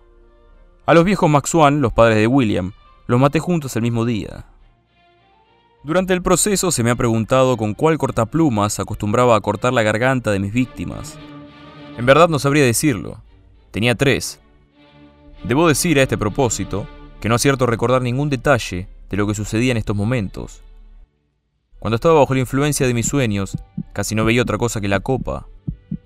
A 0.85 0.93
los 0.93 1.05
viejos 1.05 1.29
Maxwan, 1.29 1.81
los 1.81 1.93
padres 1.93 2.17
de 2.17 2.27
William, 2.27 2.73
los 3.07 3.19
maté 3.19 3.39
juntos 3.39 3.75
el 3.75 3.81
mismo 3.81 4.05
día. 4.05 4.45
Durante 5.83 6.13
el 6.13 6.21
proceso 6.21 6.71
se 6.71 6.83
me 6.83 6.91
ha 6.91 6.95
preguntado 6.95 7.57
con 7.57 7.73
cuál 7.73 7.97
cortaplumas 7.97 8.79
acostumbraba 8.79 9.35
a 9.35 9.41
cortar 9.41 9.73
la 9.73 9.83
garganta 9.83 10.31
de 10.31 10.39
mis 10.39 10.53
víctimas. 10.53 11.17
En 11.97 12.05
verdad 12.05 12.29
no 12.29 12.39
sabría 12.39 12.63
decirlo. 12.63 13.21
Tenía 13.71 13.95
tres. 13.95 14.39
Debo 15.43 15.67
decir 15.67 15.99
a 15.99 16.03
este 16.03 16.17
propósito 16.17 16.87
que 17.19 17.29
no 17.29 17.35
acierto 17.35 17.65
recordar 17.65 18.01
ningún 18.01 18.29
detalle 18.29 18.87
de 19.09 19.17
lo 19.17 19.27
que 19.27 19.35
sucedía 19.35 19.71
en 19.71 19.77
estos 19.77 19.95
momentos, 19.95 20.63
cuando 21.83 21.95
estaba 21.95 22.17
bajo 22.17 22.33
la 22.33 22.39
influencia 22.39 22.87
de 22.87 22.93
mis 22.93 23.07
sueños, 23.07 23.57
casi 23.91 24.15
no 24.15 24.23
veía 24.23 24.41
otra 24.41 24.57
cosa 24.57 24.79
que 24.79 24.87
la 24.87 25.01
copa. 25.01 25.49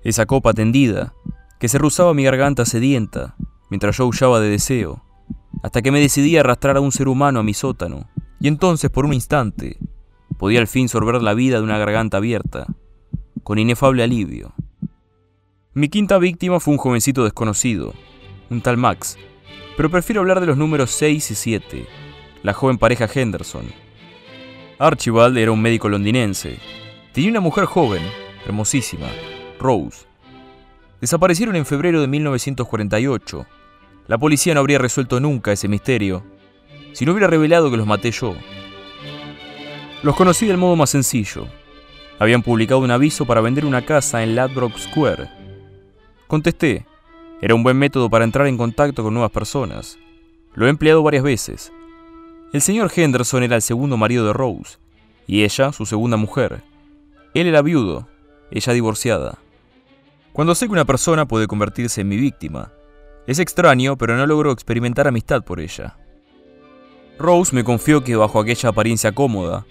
Esa 0.03 0.25
copa 0.25 0.53
tendida, 0.53 1.13
que 1.59 1.67
se 1.69 1.77
rozaba 1.77 2.15
mi 2.15 2.23
garganta 2.23 2.65
sedienta, 2.65 3.35
mientras 3.69 3.95
yo 3.95 4.05
aullaba 4.05 4.39
de 4.39 4.49
deseo, 4.49 5.03
hasta 5.63 5.81
que 5.81 5.91
me 5.91 5.99
decidí 5.99 6.37
a 6.37 6.41
arrastrar 6.41 6.77
a 6.77 6.81
un 6.81 6.91
ser 6.91 7.07
humano 7.07 7.39
a 7.39 7.43
mi 7.43 7.53
sótano, 7.53 8.09
y 8.39 8.47
entonces, 8.47 8.89
por 8.89 9.05
un 9.05 9.13
instante, 9.13 9.77
podía 10.37 10.59
al 10.59 10.67
fin 10.67 10.89
sorber 10.89 11.21
la 11.21 11.33
vida 11.33 11.57
de 11.57 11.63
una 11.63 11.77
garganta 11.77 12.17
abierta, 12.17 12.67
con 13.43 13.59
inefable 13.59 14.03
alivio. 14.03 14.53
Mi 15.73 15.89
quinta 15.89 16.17
víctima 16.17 16.59
fue 16.59 16.73
un 16.73 16.79
jovencito 16.79 17.23
desconocido, 17.23 17.93
un 18.49 18.61
tal 18.61 18.77
Max, 18.77 19.17
pero 19.75 19.89
prefiero 19.89 20.21
hablar 20.21 20.39
de 20.39 20.47
los 20.47 20.57
números 20.57 20.91
6 20.91 21.31
y 21.31 21.35
7, 21.35 21.87
la 22.43 22.53
joven 22.53 22.77
pareja 22.77 23.07
Henderson, 23.13 23.65
Archibald 24.79 25.35
era 25.39 25.51
un 25.51 25.59
médico 25.59 25.89
londinense. 25.89 26.59
Tenía 27.11 27.31
una 27.31 27.39
mujer 27.39 27.65
joven, 27.65 28.03
hermosísima, 28.45 29.07
Rose. 29.59 30.05
Desaparecieron 31.01 31.55
en 31.55 31.65
febrero 31.65 31.99
de 31.99 32.07
1948. 32.07 33.47
La 34.07 34.17
policía 34.17 34.53
no 34.53 34.61
habría 34.61 34.79
resuelto 34.79 35.19
nunca 35.19 35.51
ese 35.51 35.67
misterio 35.67 36.23
si 36.97 37.05
no 37.05 37.11
hubiera 37.11 37.27
revelado 37.27 37.69
que 37.69 37.77
los 37.77 37.85
maté 37.85 38.09
yo. 38.09 38.35
Los 40.01 40.15
conocí 40.15 40.47
del 40.47 40.57
modo 40.57 40.75
más 40.75 40.89
sencillo. 40.89 41.47
Habían 42.17 42.41
publicado 42.41 42.79
un 42.79 42.89
aviso 42.89 43.25
para 43.27 43.39
vender 43.39 43.65
una 43.65 43.85
casa 43.85 44.23
en 44.23 44.35
Ladbroke 44.35 44.79
Square. 44.79 45.29
Contesté. 46.25 46.87
Era 47.39 47.53
un 47.53 47.61
buen 47.61 47.77
método 47.77 48.09
para 48.09 48.25
entrar 48.25 48.47
en 48.47 48.57
contacto 48.57 49.03
con 49.03 49.13
nuevas 49.13 49.29
personas. 49.29 49.99
Lo 50.55 50.65
he 50.65 50.71
empleado 50.71 51.03
varias 51.03 51.21
veces. 51.21 51.71
El 52.51 52.61
señor 52.61 52.91
Henderson 52.95 53.43
era 53.43 53.55
el 53.55 53.61
segundo 53.61 53.95
marido 53.95 54.25
de 54.25 54.33
Rose, 54.33 54.79
y 55.27 55.43
ella 55.43 55.71
su 55.73 55.85
segunda 55.85 56.17
mujer. 56.17 56.63
Él 57.35 57.45
era 57.45 57.61
viudo, 57.61 58.07
ella 58.49 58.73
divorciada. 58.73 59.37
Cuando 60.33 60.55
sé 60.55 60.65
que 60.65 60.71
una 60.71 60.85
persona 60.85 61.27
puede 61.27 61.45
convertirse 61.45 62.01
en 62.01 62.07
mi 62.07 62.17
víctima, 62.17 62.71
es 63.27 63.39
extraño, 63.39 63.97
pero 63.97 64.15
no 64.15 64.25
logro 64.25 64.51
experimentar 64.51 65.07
amistad 65.07 65.43
por 65.43 65.59
ella. 65.59 65.97
Rose 67.19 67.53
me 67.53 67.63
confió 67.63 68.03
que 68.03 68.15
bajo 68.15 68.39
aquella 68.39 68.69
apariencia 68.69 69.11
cómoda, 69.11 69.65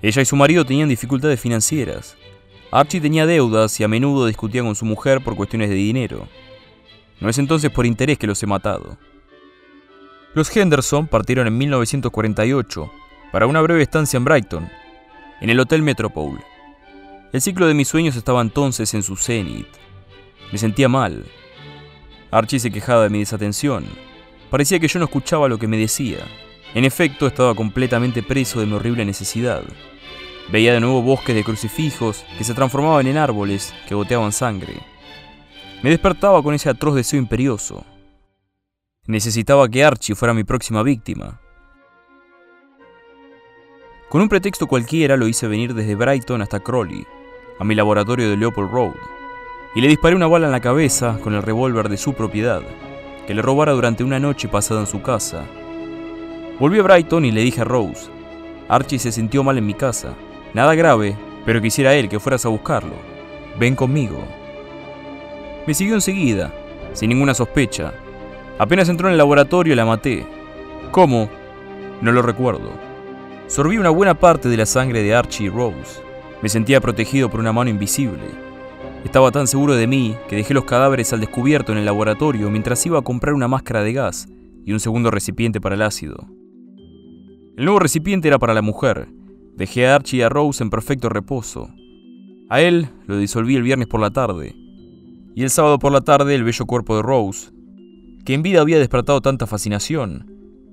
ella 0.00 0.22
y 0.22 0.24
su 0.24 0.34
marido 0.34 0.64
tenían 0.64 0.88
dificultades 0.88 1.38
financieras. 1.38 2.16
Archie 2.70 3.02
tenía 3.02 3.26
deudas 3.26 3.78
y 3.78 3.84
a 3.84 3.88
menudo 3.88 4.26
discutía 4.26 4.62
con 4.62 4.74
su 4.74 4.86
mujer 4.86 5.22
por 5.22 5.36
cuestiones 5.36 5.68
de 5.68 5.74
dinero. 5.74 6.26
No 7.20 7.28
es 7.28 7.38
entonces 7.38 7.70
por 7.70 7.84
interés 7.84 8.18
que 8.18 8.26
los 8.26 8.42
he 8.42 8.46
matado. 8.46 8.96
Los 10.34 10.54
Henderson 10.56 11.06
partieron 11.06 11.46
en 11.46 11.58
1948 11.58 12.90
para 13.30 13.46
una 13.46 13.60
breve 13.60 13.82
estancia 13.82 14.16
en 14.16 14.24
Brighton, 14.24 14.68
en 15.42 15.50
el 15.50 15.60
Hotel 15.60 15.82
Metropole. 15.82 16.42
El 17.32 17.42
ciclo 17.42 17.66
de 17.66 17.74
mis 17.74 17.88
sueños 17.88 18.16
estaba 18.16 18.40
entonces 18.40 18.94
en 18.94 19.02
su 19.02 19.16
cenit. 19.16 19.68
Me 20.50 20.58
sentía 20.58 20.88
mal. 20.88 21.24
Archie 22.32 22.58
se 22.58 22.70
quejaba 22.70 23.02
de 23.02 23.10
mi 23.10 23.18
desatención. 23.18 23.84
Parecía 24.50 24.80
que 24.80 24.88
yo 24.88 24.98
no 24.98 25.04
escuchaba 25.04 25.50
lo 25.50 25.58
que 25.58 25.68
me 25.68 25.76
decía. 25.76 26.18
En 26.74 26.86
efecto, 26.86 27.26
estaba 27.26 27.54
completamente 27.54 28.22
preso 28.22 28.58
de 28.58 28.64
mi 28.64 28.72
horrible 28.72 29.04
necesidad. 29.04 29.62
Veía 30.50 30.72
de 30.72 30.80
nuevo 30.80 31.02
bosques 31.02 31.36
de 31.36 31.44
crucifijos 31.44 32.24
que 32.38 32.44
se 32.44 32.54
transformaban 32.54 33.06
en 33.06 33.18
árboles 33.18 33.74
que 33.86 33.94
goteaban 33.94 34.32
sangre. 34.32 34.80
Me 35.82 35.90
despertaba 35.90 36.42
con 36.42 36.54
ese 36.54 36.70
atroz 36.70 36.94
deseo 36.94 37.18
imperioso. 37.20 37.84
Necesitaba 39.06 39.68
que 39.68 39.84
Archie 39.84 40.14
fuera 40.14 40.32
mi 40.32 40.44
próxima 40.44 40.82
víctima. 40.82 41.38
Con 44.08 44.22
un 44.22 44.30
pretexto 44.30 44.66
cualquiera 44.66 45.18
lo 45.18 45.28
hice 45.28 45.46
venir 45.48 45.74
desde 45.74 45.96
Brighton 45.96 46.40
hasta 46.40 46.60
Crawley, 46.60 47.06
a 47.58 47.64
mi 47.64 47.74
laboratorio 47.74 48.30
de 48.30 48.36
Leopold 48.38 48.70
Road, 48.70 48.94
y 49.74 49.80
le 49.80 49.88
disparé 49.88 50.14
una 50.14 50.26
bala 50.26 50.46
en 50.46 50.52
la 50.52 50.60
cabeza 50.60 51.18
con 51.22 51.34
el 51.34 51.42
revólver 51.42 51.88
de 51.88 51.96
su 51.96 52.14
propiedad, 52.14 52.62
que 53.26 53.34
le 53.34 53.42
robara 53.42 53.72
durante 53.72 54.04
una 54.04 54.18
noche 54.18 54.48
pasada 54.48 54.80
en 54.80 54.86
su 54.86 55.02
casa. 55.02 55.44
Volví 56.58 56.78
a 56.78 56.82
Brighton 56.82 57.24
y 57.24 57.32
le 57.32 57.40
dije 57.42 57.62
a 57.62 57.64
Rose, 57.64 58.10
Archie 58.68 58.98
se 58.98 59.12
sintió 59.12 59.42
mal 59.42 59.58
en 59.58 59.66
mi 59.66 59.74
casa, 59.74 60.14
nada 60.54 60.74
grave, 60.74 61.16
pero 61.44 61.60
quisiera 61.60 61.94
él 61.94 62.08
que 62.08 62.20
fueras 62.20 62.44
a 62.46 62.48
buscarlo. 62.48 62.94
Ven 63.58 63.74
conmigo. 63.74 64.22
Me 65.66 65.74
siguió 65.74 65.94
enseguida, 65.94 66.52
sin 66.92 67.08
ninguna 67.08 67.34
sospecha. 67.34 67.92
Apenas 68.58 68.88
entró 68.88 69.08
en 69.08 69.12
el 69.12 69.18
laboratorio 69.18 69.74
la 69.74 69.84
maté. 69.84 70.26
¿Cómo? 70.90 71.28
No 72.00 72.12
lo 72.12 72.22
recuerdo. 72.22 72.70
Sorbí 73.46 73.78
una 73.78 73.90
buena 73.90 74.14
parte 74.14 74.48
de 74.48 74.56
la 74.56 74.66
sangre 74.66 75.02
de 75.02 75.14
Archie 75.14 75.46
y 75.46 75.48
Rose. 75.48 76.00
Me 76.42 76.48
sentía 76.48 76.80
protegido 76.80 77.30
por 77.30 77.40
una 77.40 77.52
mano 77.52 77.70
invisible. 77.70 78.51
Estaba 79.04 79.32
tan 79.32 79.46
seguro 79.46 79.74
de 79.74 79.86
mí 79.86 80.16
que 80.28 80.36
dejé 80.36 80.54
los 80.54 80.64
cadáveres 80.64 81.12
al 81.12 81.20
descubierto 81.20 81.72
en 81.72 81.78
el 81.78 81.84
laboratorio 81.84 82.50
mientras 82.50 82.84
iba 82.86 82.98
a 82.98 83.02
comprar 83.02 83.34
una 83.34 83.48
máscara 83.48 83.82
de 83.82 83.92
gas 83.92 84.28
y 84.64 84.72
un 84.72 84.80
segundo 84.80 85.10
recipiente 85.10 85.60
para 85.60 85.74
el 85.74 85.82
ácido. 85.82 86.28
El 87.56 87.64
nuevo 87.64 87.80
recipiente 87.80 88.28
era 88.28 88.38
para 88.38 88.54
la 88.54 88.62
mujer. 88.62 89.08
Dejé 89.56 89.86
a 89.86 89.96
Archie 89.96 90.20
y 90.20 90.22
a 90.22 90.28
Rose 90.28 90.62
en 90.62 90.70
perfecto 90.70 91.08
reposo. 91.08 91.68
A 92.48 92.60
él 92.60 92.88
lo 93.06 93.18
disolví 93.18 93.56
el 93.56 93.62
viernes 93.62 93.88
por 93.88 94.00
la 94.00 94.10
tarde. 94.10 94.54
Y 95.34 95.42
el 95.42 95.50
sábado 95.50 95.78
por 95.78 95.92
la 95.92 96.00
tarde 96.02 96.34
el 96.34 96.44
bello 96.44 96.66
cuerpo 96.66 96.96
de 96.96 97.02
Rose, 97.02 97.50
que 98.24 98.34
en 98.34 98.42
vida 98.42 98.60
había 98.60 98.78
despertado 98.78 99.20
tanta 99.20 99.46
fascinación, 99.46 100.30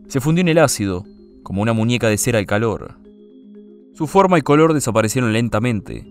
se 0.07 0.21
fundió 0.21 0.41
en 0.41 0.49
el 0.49 0.57
ácido 0.59 1.05
como 1.43 1.61
una 1.61 1.73
muñeca 1.73 2.09
de 2.09 2.17
cera 2.17 2.39
al 2.39 2.45
calor. 2.45 2.99
Su 3.93 4.07
forma 4.07 4.37
y 4.37 4.41
color 4.41 4.73
desaparecieron 4.73 5.33
lentamente, 5.33 6.05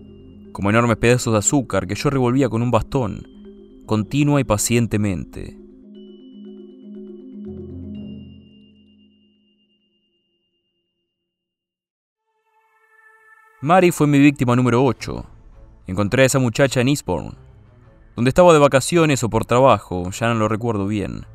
como 0.51 0.69
enormes 0.69 0.97
pedazos 0.97 1.33
de 1.33 1.39
azúcar 1.39 1.87
que 1.87 1.95
yo 1.95 2.09
revolvía 2.09 2.49
con 2.49 2.61
un 2.61 2.71
bastón, 2.71 3.27
continua 3.85 4.39
y 4.39 4.43
pacientemente. 4.43 5.57
Mary 13.61 13.91
fue 13.91 14.07
mi 14.07 14.19
víctima 14.19 14.55
número 14.55 14.83
8. 14.85 15.25
Encontré 15.87 16.23
a 16.23 16.25
esa 16.27 16.39
muchacha 16.39 16.79
en 16.79 16.87
Eastbourne, 16.87 17.33
donde 18.15 18.29
estaba 18.29 18.53
de 18.53 18.59
vacaciones 18.59 19.23
o 19.23 19.29
por 19.29 19.45
trabajo, 19.45 20.11
ya 20.11 20.27
no 20.29 20.35
lo 20.35 20.47
recuerdo 20.47 20.87
bien. 20.87 21.25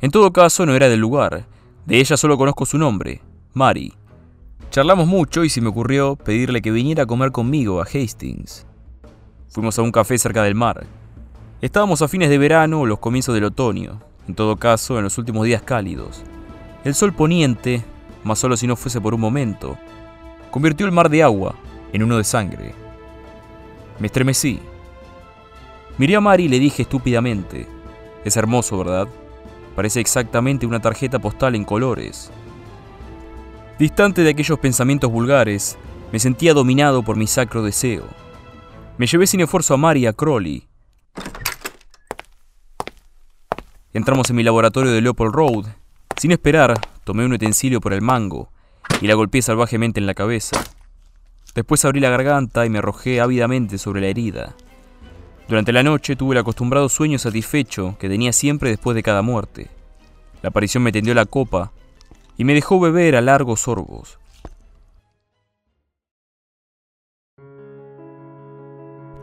En 0.00 0.10
todo 0.10 0.32
caso, 0.32 0.66
no 0.66 0.74
era 0.74 0.88
del 0.88 1.00
lugar. 1.00 1.46
De 1.86 1.98
ella 1.98 2.16
solo 2.16 2.38
conozco 2.38 2.64
su 2.64 2.78
nombre, 2.78 3.20
Mari. 3.52 3.92
Charlamos 4.70 5.06
mucho 5.06 5.44
y 5.44 5.48
se 5.48 5.60
me 5.60 5.68
ocurrió 5.68 6.16
pedirle 6.16 6.60
que 6.60 6.70
viniera 6.70 7.04
a 7.04 7.06
comer 7.06 7.30
conmigo 7.30 7.80
a 7.80 7.84
Hastings. 7.84 8.66
Fuimos 9.48 9.78
a 9.78 9.82
un 9.82 9.92
café 9.92 10.18
cerca 10.18 10.42
del 10.42 10.54
mar. 10.54 10.84
Estábamos 11.60 12.02
a 12.02 12.08
fines 12.08 12.28
de 12.28 12.38
verano 12.38 12.80
o 12.80 12.86
los 12.86 12.98
comienzos 12.98 13.34
del 13.34 13.44
otoño, 13.44 14.00
en 14.26 14.34
todo 14.34 14.56
caso 14.56 14.98
en 14.98 15.04
los 15.04 15.16
últimos 15.16 15.46
días 15.46 15.62
cálidos. 15.62 16.22
El 16.84 16.94
sol 16.94 17.12
poniente, 17.12 17.84
más 18.24 18.38
solo 18.38 18.56
si 18.56 18.66
no 18.66 18.76
fuese 18.76 19.00
por 19.00 19.14
un 19.14 19.20
momento, 19.20 19.78
convirtió 20.50 20.86
el 20.86 20.92
mar 20.92 21.08
de 21.08 21.22
agua 21.22 21.54
en 21.92 22.02
uno 22.02 22.18
de 22.18 22.24
sangre. 22.24 22.74
Me 24.00 24.08
estremecí. 24.08 24.58
Miré 25.98 26.16
a 26.16 26.20
Mari 26.20 26.44
y 26.44 26.48
le 26.48 26.58
dije 26.58 26.82
estúpidamente, 26.82 27.68
es 28.24 28.36
hermoso, 28.36 28.76
¿verdad? 28.78 29.06
Parece 29.76 30.00
exactamente 30.00 30.66
una 30.66 30.80
tarjeta 30.80 31.20
postal 31.20 31.54
en 31.54 31.64
colores. 31.64 32.30
Distante 33.78 34.22
de 34.22 34.30
aquellos 34.30 34.60
pensamientos 34.60 35.10
vulgares, 35.10 35.76
me 36.12 36.20
sentía 36.20 36.54
dominado 36.54 37.02
por 37.02 37.16
mi 37.16 37.26
sacro 37.26 37.60
deseo. 37.64 38.04
Me 38.98 39.08
llevé 39.08 39.26
sin 39.26 39.40
esfuerzo 39.40 39.74
a 39.74 39.76
Mari 39.76 40.06
a 40.06 40.12
Crowley. 40.12 40.68
Entramos 43.92 44.30
en 44.30 44.36
mi 44.36 44.44
laboratorio 44.44 44.92
de 44.92 45.00
Leopold 45.00 45.34
Road. 45.34 45.66
Sin 46.16 46.30
esperar, 46.30 46.78
tomé 47.02 47.24
un 47.24 47.32
utensilio 47.32 47.80
por 47.80 47.92
el 47.92 48.00
mango 48.00 48.48
y 49.00 49.08
la 49.08 49.14
golpeé 49.14 49.42
salvajemente 49.42 49.98
en 49.98 50.06
la 50.06 50.14
cabeza. 50.14 50.62
Después 51.56 51.84
abrí 51.84 51.98
la 51.98 52.10
garganta 52.10 52.64
y 52.64 52.70
me 52.70 52.78
arrojé 52.78 53.20
ávidamente 53.20 53.78
sobre 53.78 54.00
la 54.02 54.06
herida. 54.06 54.54
Durante 55.48 55.72
la 55.72 55.82
noche 55.82 56.14
tuve 56.14 56.34
el 56.34 56.40
acostumbrado 56.40 56.88
sueño 56.88 57.18
satisfecho 57.18 57.96
que 57.98 58.08
tenía 58.08 58.32
siempre 58.32 58.70
después 58.70 58.94
de 58.94 59.02
cada 59.02 59.22
muerte. 59.22 59.68
La 60.42 60.50
aparición 60.50 60.84
me 60.84 60.92
tendió 60.92 61.12
la 61.12 61.26
copa 61.26 61.72
y 62.36 62.44
me 62.44 62.54
dejó 62.54 62.80
beber 62.80 63.16
a 63.16 63.20
largos 63.20 63.60
sorbos. 63.60 64.18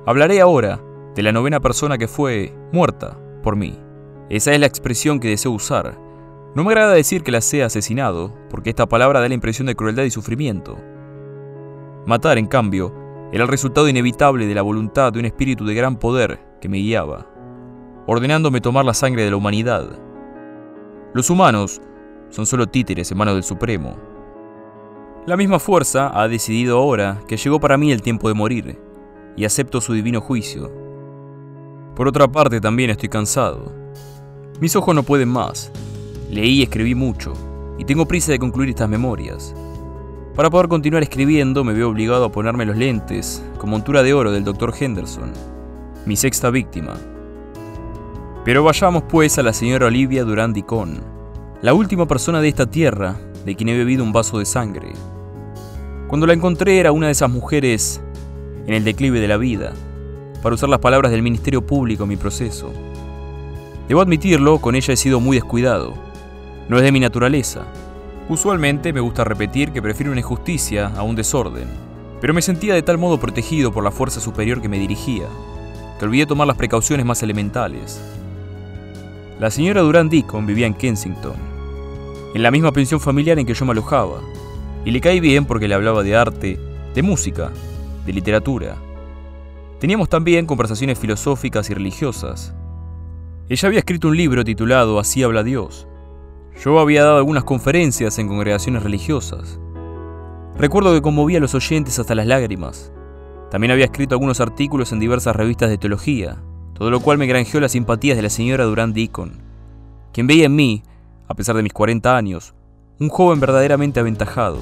Hablaré 0.06 0.42
ahora 0.42 0.82
de 1.16 1.24
la 1.24 1.32
novena 1.32 1.60
persona 1.60 1.98
que 1.98 2.08
fue 2.08 2.56
muerta 2.72 3.18
por 3.44 3.56
mí. 3.56 3.78
Esa 4.30 4.54
es 4.54 4.60
la 4.60 4.66
expresión 4.66 5.20
que 5.20 5.28
deseo 5.28 5.52
usar. 5.52 6.00
No 6.56 6.64
me 6.64 6.70
agrada 6.70 6.94
decir 6.94 7.24
que 7.24 7.32
la 7.32 7.42
sea 7.42 7.68
asesinado, 7.68 8.34
porque 8.50 8.70
esta 8.70 8.88
palabra 8.88 9.20
da 9.20 9.28
la 9.28 9.34
impresión 9.34 9.68
de 9.68 9.76
crueldad 9.76 10.04
y 10.04 10.12
sufrimiento. 10.12 10.78
Matar, 12.06 12.38
en 12.38 12.48
cambio, 12.48 12.94
era 13.32 13.44
el 13.44 13.50
resultado 13.50 13.88
inevitable 13.88 14.48
de 14.48 14.56
la 14.56 14.62
voluntad 14.62 15.14
de 15.14 15.20
un 15.20 15.26
espíritu 15.26 15.66
de 15.66 15.76
gran 15.76 15.98
poder 15.98 16.40
que 16.60 16.68
me 16.68 16.80
guiaba, 16.80 17.28
ordenándome 18.08 18.60
tomar 18.60 18.84
la 18.84 18.94
sangre 18.94 19.24
de 19.24 19.30
la 19.30 19.38
humanidad. 19.38 19.88
Los 21.14 21.30
humanos 21.30 21.82
son 22.32 22.46
solo 22.46 22.68
títeres 22.68 23.12
en 23.12 23.18
manos 23.18 23.36
del 23.36 23.44
Supremo. 23.44 23.96
La 25.28 25.38
misma 25.38 25.60
fuerza 25.60 26.12
ha 26.20 26.28
decidido 26.28 26.80
ahora 26.80 27.22
que 27.28 27.38
llegó 27.38 27.60
para 27.60 27.78
mí 27.78 27.92
el 27.92 28.02
tiempo 28.02 28.28
de 28.28 28.34
morir, 28.34 28.80
y 29.38 29.46
acepto 29.46 29.80
su 29.80 29.94
divino 29.94 30.20
juicio. 30.20 30.72
Por 31.96 32.08
otra 32.08 32.28
parte, 32.28 32.60
también 32.60 32.90
estoy 32.90 33.10
cansado. 33.10 33.72
Mis 34.60 34.76
ojos 34.76 34.96
no 34.96 35.04
pueden 35.04 35.30
más. 35.30 35.72
Leí 36.30 36.60
y 36.60 36.64
escribí 36.64 36.96
mucho, 36.96 37.34
y 37.78 37.86
tengo 37.86 38.08
prisa 38.08 38.32
de 38.32 38.40
concluir 38.40 38.70
estas 38.70 38.90
memorias. 38.90 39.54
Para 40.36 40.50
poder 40.50 40.70
continuar 40.70 41.04
escribiendo, 41.04 41.64
me 41.64 41.74
veo 41.74 41.90
obligado 41.90 42.26
a 42.26 42.32
ponerme 42.32 42.66
los 42.66 42.78
lentes, 42.78 43.44
con 43.58 43.70
montura 43.70 44.02
de 44.02 44.14
oro 44.14 44.32
del 44.32 44.44
Dr. 44.44 44.74
Henderson, 44.80 45.34
mi 46.06 46.16
sexta 46.16 46.50
víctima. 46.50 46.94
Pero 48.44 48.64
vayamos 48.64 49.04
pues 49.04 49.38
a 49.38 49.44
la 49.44 49.54
señora 49.54 49.88
Olivia 49.88 50.24
Durand 50.24 50.56
Dicon, 50.56 51.21
la 51.62 51.76
última 51.76 52.08
persona 52.08 52.42
de 52.42 52.48
esta 52.48 52.66
tierra 52.66 53.16
de 53.46 53.56
quien 53.56 53.70
he 53.70 53.78
bebido 53.78 54.04
un 54.04 54.12
vaso 54.12 54.40
de 54.40 54.46
sangre. 54.46 54.94
Cuando 56.08 56.26
la 56.26 56.34
encontré 56.34 56.80
era 56.80 56.92
una 56.92 57.06
de 57.06 57.12
esas 57.12 57.30
mujeres 57.30 58.02
en 58.66 58.74
el 58.74 58.84
declive 58.84 59.20
de 59.20 59.28
la 59.28 59.38
vida, 59.38 59.74
para 60.42 60.56
usar 60.56 60.70
las 60.70 60.80
palabras 60.80 61.12
del 61.12 61.22
Ministerio 61.22 61.64
Público 61.66 62.04
en 62.04 62.10
mi 62.10 62.18
proceso. 62.18 62.74
Debo 63.88 64.02
admitirlo, 64.02 64.60
con 64.60 64.74
ella 64.74 64.94
he 64.94 64.98
sido 64.98 65.20
muy 65.20 65.38
descuidado. 65.38 65.94
No 66.68 66.78
es 66.78 66.84
de 66.84 66.92
mi 66.92 67.00
naturaleza. 67.00 67.62
Usualmente 68.28 68.92
me 68.92 69.00
gusta 69.00 69.24
repetir 69.24 69.72
que 69.72 69.84
prefiero 69.84 70.12
una 70.12 70.22
injusticia 70.22 70.88
a 70.88 71.04
un 71.04 71.16
desorden, 71.16 71.68
pero 72.22 72.34
me 72.34 72.42
sentía 72.42 72.74
de 72.74 72.82
tal 72.82 72.98
modo 72.98 73.20
protegido 73.20 73.72
por 73.72 73.84
la 73.84 73.92
fuerza 73.92 74.20
superior 74.20 74.62
que 74.62 74.70
me 74.70 74.80
dirigía, 74.80 75.28
que 76.00 76.06
olvidé 76.06 76.26
tomar 76.26 76.48
las 76.48 76.58
precauciones 76.58 77.06
más 77.06 77.22
elementales. 77.22 78.02
La 79.40 79.52
señora 79.52 79.82
Durand 79.82 80.10
Deacon 80.10 80.46
vivía 80.46 80.68
en 80.68 80.74
Kensington, 80.74 81.51
en 82.34 82.44
la 82.44 82.52
misma 82.52 82.72
pensión 82.72 83.00
familiar 83.00 83.40
en 83.40 83.46
que 83.46 83.54
yo 83.54 83.66
me 83.66 83.72
alojaba, 83.72 84.22
y 84.86 84.92
le 84.92 85.02
caí 85.02 85.20
bien 85.20 85.46
porque 85.46 85.68
le 85.68 85.76
hablaba 85.76 86.04
de 86.04 86.16
arte, 86.16 86.60
de 86.94 87.04
música, 87.04 87.52
de 88.06 88.14
literatura. 88.14 88.78
Teníamos 89.80 90.10
también 90.10 90.46
conversaciones 90.46 90.98
filosóficas 90.98 91.70
y 91.70 91.74
religiosas. 91.74 92.54
Ella 93.50 93.68
había 93.68 93.80
escrito 93.80 94.08
un 94.08 94.18
libro 94.18 94.44
titulado 94.44 95.00
Así 95.00 95.24
habla 95.24 95.44
Dios, 95.44 95.88
Yo 96.64 96.80
había 96.80 97.04
dado 97.04 97.18
algunas 97.18 97.44
conferencias 97.44 98.20
en 98.20 98.28
congregaciones 98.28 98.84
religiosas. 98.84 99.60
Recuerdo 100.58 100.94
que 100.94 101.02
conmovía 101.02 101.40
a 101.40 101.42
los 101.42 101.56
oyentes 101.56 101.98
hasta 101.98 102.14
las 102.14 102.28
lágrimas. 102.28 102.94
También 103.50 103.72
había 103.72 103.86
escrito 103.86 104.16
algunos 104.16 104.40
artículos 104.40 104.92
en 104.92 105.00
diversas 105.00 105.36
revistas 105.36 105.70
de 105.70 105.78
teología, 105.78 106.38
todo 106.74 106.90
lo 106.90 107.00
cual 107.00 107.18
me 107.18 107.26
granjeó 107.26 107.60
las 107.60 107.72
simpatías 107.72 108.16
de 108.16 108.24
la 108.24 108.30
señora 108.30 108.66
Durán 108.66 108.94
Deacon, 108.94 109.42
quien 110.14 110.28
veía 110.28 110.46
en 110.46 110.56
mí, 110.56 110.84
a 111.32 111.34
pesar 111.34 111.56
de 111.56 111.64
mis 111.64 111.72
40 111.72 112.16
años, 112.16 112.54
un 113.00 113.08
joven 113.08 113.40
verdaderamente 113.40 114.02
aventajado. 114.02 114.58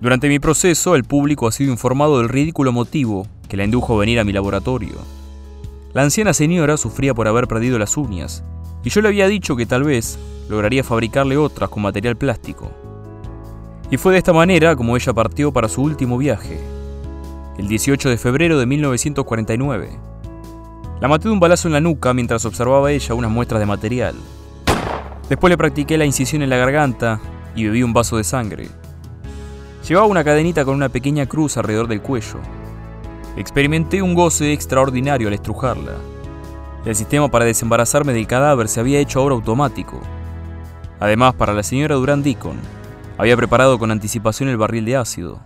Durante 0.00 0.28
mi 0.28 0.38
proceso, 0.38 0.94
el 0.94 1.04
público 1.04 1.46
ha 1.46 1.52
sido 1.52 1.70
informado 1.70 2.18
del 2.18 2.30
ridículo 2.30 2.72
motivo 2.72 3.26
que 3.46 3.58
la 3.58 3.64
indujo 3.64 3.94
a 3.94 3.98
venir 3.98 4.18
a 4.18 4.24
mi 4.24 4.32
laboratorio. 4.32 4.94
La 5.92 6.02
anciana 6.02 6.32
señora 6.32 6.78
sufría 6.78 7.12
por 7.12 7.28
haber 7.28 7.48
perdido 7.48 7.78
las 7.78 7.98
uñas, 7.98 8.42
y 8.82 8.88
yo 8.88 9.02
le 9.02 9.08
había 9.08 9.28
dicho 9.28 9.56
que 9.56 9.66
tal 9.66 9.82
vez 9.84 10.18
lograría 10.48 10.82
fabricarle 10.82 11.36
otras 11.36 11.68
con 11.68 11.82
material 11.82 12.16
plástico. 12.16 12.70
Y 13.90 13.98
fue 13.98 14.12
de 14.12 14.18
esta 14.18 14.32
manera 14.32 14.74
como 14.74 14.96
ella 14.96 15.12
partió 15.12 15.52
para 15.52 15.68
su 15.68 15.82
último 15.82 16.16
viaje, 16.16 16.58
el 17.58 17.68
18 17.68 18.08
de 18.08 18.16
febrero 18.16 18.58
de 18.58 18.64
1949. 18.64 19.90
La 20.98 21.08
maté 21.08 21.28
de 21.28 21.34
un 21.34 21.40
balazo 21.40 21.68
en 21.68 21.74
la 21.74 21.80
nuca 21.80 22.14
mientras 22.14 22.46
observaba 22.46 22.90
ella 22.90 23.14
unas 23.14 23.30
muestras 23.30 23.60
de 23.60 23.66
material. 23.66 24.14
Después 25.30 25.48
le 25.48 25.56
practiqué 25.56 25.96
la 25.96 26.04
incisión 26.04 26.42
en 26.42 26.50
la 26.50 26.56
garganta 26.56 27.20
y 27.54 27.64
bebí 27.64 27.84
un 27.84 27.92
vaso 27.92 28.16
de 28.16 28.24
sangre. 28.24 28.68
Llevaba 29.88 30.08
una 30.08 30.24
cadenita 30.24 30.64
con 30.64 30.74
una 30.74 30.88
pequeña 30.88 31.24
cruz 31.26 31.56
alrededor 31.56 31.86
del 31.86 32.02
cuello. 32.02 32.40
Experimenté 33.36 34.02
un 34.02 34.14
goce 34.14 34.52
extraordinario 34.52 35.28
al 35.28 35.34
estrujarla. 35.34 35.92
El 36.84 36.96
sistema 36.96 37.28
para 37.28 37.44
desembarazarme 37.44 38.12
del 38.12 38.26
cadáver 38.26 38.66
se 38.66 38.80
había 38.80 38.98
hecho 38.98 39.20
ahora 39.20 39.36
automático. 39.36 40.00
Además, 40.98 41.34
para 41.34 41.54
la 41.54 41.62
señora 41.62 41.94
Durán 41.94 42.24
Deacon, 42.24 42.56
había 43.16 43.36
preparado 43.36 43.78
con 43.78 43.92
anticipación 43.92 44.48
el 44.48 44.56
barril 44.56 44.84
de 44.84 44.96
ácido. 44.96 45.40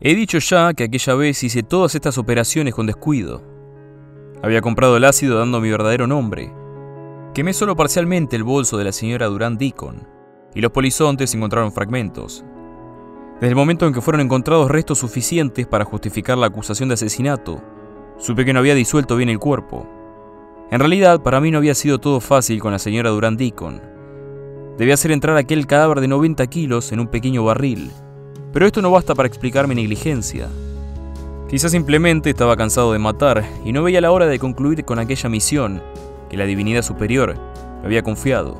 He 0.00 0.14
dicho 0.14 0.38
ya 0.38 0.72
que 0.72 0.84
aquella 0.84 1.14
vez 1.14 1.42
hice 1.42 1.62
todas 1.62 1.94
estas 1.94 2.16
operaciones 2.16 2.74
con 2.74 2.86
descuido. 2.86 3.42
Había 4.42 4.62
comprado 4.62 4.96
el 4.96 5.04
ácido 5.04 5.38
dando 5.38 5.60
mi 5.60 5.70
verdadero 5.70 6.06
nombre. 6.06 6.50
Quemé 7.38 7.52
solo 7.52 7.76
parcialmente 7.76 8.34
el 8.34 8.42
bolso 8.42 8.76
de 8.78 8.82
la 8.82 8.90
señora 8.90 9.26
Durán 9.26 9.58
Deacon, 9.58 10.08
y 10.56 10.60
los 10.60 10.72
polizontes 10.72 11.32
encontraron 11.36 11.70
fragmentos. 11.70 12.44
Desde 13.34 13.50
el 13.50 13.54
momento 13.54 13.86
en 13.86 13.94
que 13.94 14.00
fueron 14.00 14.22
encontrados 14.22 14.68
restos 14.68 14.98
suficientes 14.98 15.64
para 15.64 15.84
justificar 15.84 16.36
la 16.36 16.48
acusación 16.48 16.88
de 16.88 16.94
asesinato, 16.94 17.62
Supe 18.18 18.44
que 18.44 18.52
no 18.52 18.58
había 18.58 18.74
disuelto 18.74 19.14
bien 19.14 19.28
el 19.28 19.38
cuerpo. 19.38 19.86
En 20.72 20.80
realidad, 20.80 21.22
para 21.22 21.40
mí 21.40 21.52
no 21.52 21.58
había 21.58 21.76
sido 21.76 22.00
todo 22.00 22.18
fácil 22.18 22.60
con 22.60 22.72
la 22.72 22.80
señora 22.80 23.10
Durán 23.10 23.36
Deacon. 23.36 23.82
Debía 24.76 24.94
hacer 24.94 25.12
entrar 25.12 25.36
aquel 25.36 25.68
cadáver 25.68 26.00
de 26.00 26.08
90 26.08 26.44
kilos 26.48 26.90
en 26.90 26.98
un 26.98 27.06
pequeño 27.06 27.44
barril. 27.44 27.92
Pero 28.52 28.66
esto 28.66 28.82
no 28.82 28.90
basta 28.90 29.14
para 29.14 29.28
explicar 29.28 29.68
mi 29.68 29.76
negligencia. 29.76 30.48
Quizás 31.48 31.70
simplemente 31.70 32.30
estaba 32.30 32.56
cansado 32.56 32.92
de 32.92 32.98
matar 32.98 33.44
y 33.64 33.70
no 33.70 33.84
veía 33.84 34.00
la 34.00 34.10
hora 34.10 34.26
de 34.26 34.40
concluir 34.40 34.84
con 34.84 34.98
aquella 34.98 35.28
misión 35.28 35.80
que 36.28 36.36
la 36.36 36.44
divinidad 36.44 36.82
superior 36.82 37.36
me 37.80 37.86
había 37.86 38.02
confiado. 38.02 38.56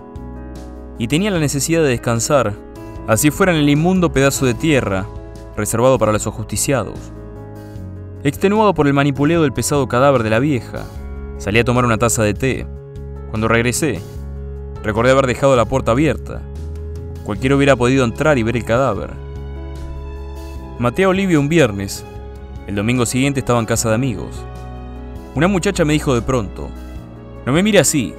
Y 0.98 1.08
tenía 1.08 1.30
la 1.30 1.38
necesidad 1.38 1.82
de 1.82 1.88
descansar, 1.88 2.54
así 3.06 3.30
fuera 3.30 3.52
en 3.52 3.58
el 3.58 3.68
inmundo 3.68 4.12
pedazo 4.12 4.46
de 4.46 4.54
tierra 4.54 5.06
reservado 5.56 5.98
para 5.98 6.12
los 6.12 6.26
ajusticiados. 6.26 6.98
Extenuado 8.25 8.75
por 8.75 8.87
el 8.87 8.94
manipuleo 8.94 9.42
del 9.42 9.52
pesado 9.52 9.88
cadáver 9.88 10.22
de 10.22 10.30
la 10.30 10.38
vieja, 10.38 10.84
salí 11.38 11.58
a 11.58 11.64
tomar 11.64 11.84
una 11.84 11.98
taza 11.98 12.22
de 12.22 12.34
té. 12.34 12.66
Cuando 13.30 13.48
regresé, 13.48 14.00
recordé 14.82 15.10
haber 15.10 15.26
dejado 15.26 15.56
la 15.56 15.64
puerta 15.64 15.93
abierta. 15.93 16.43
Cualquiera 17.25 17.56
hubiera 17.56 17.76
podido 17.76 18.04
entrar 18.04 18.38
y 18.38 18.43
ver 18.43 18.56
el 18.56 18.64
cadáver. 18.64 19.10
Maté 20.78 21.04
a 21.04 21.08
Olivia 21.08 21.40
un 21.40 21.49
viernes. 21.49 22.04
El 22.66 22.76
domingo 22.76 23.04
siguiente 23.04 23.40
estaba 23.40 23.58
en 23.58 23.66
casa 23.66 23.88
de 23.88 23.97
amigos. 23.97 24.45
Una 25.34 25.49
muchacha 25.49 25.84
me 25.84 25.93
dijo 25.93 26.14
de 26.14 26.23
pronto, 26.23 26.69
no 27.49 27.54
me 27.54 27.63
mire 27.63 27.78
así. 27.78 28.13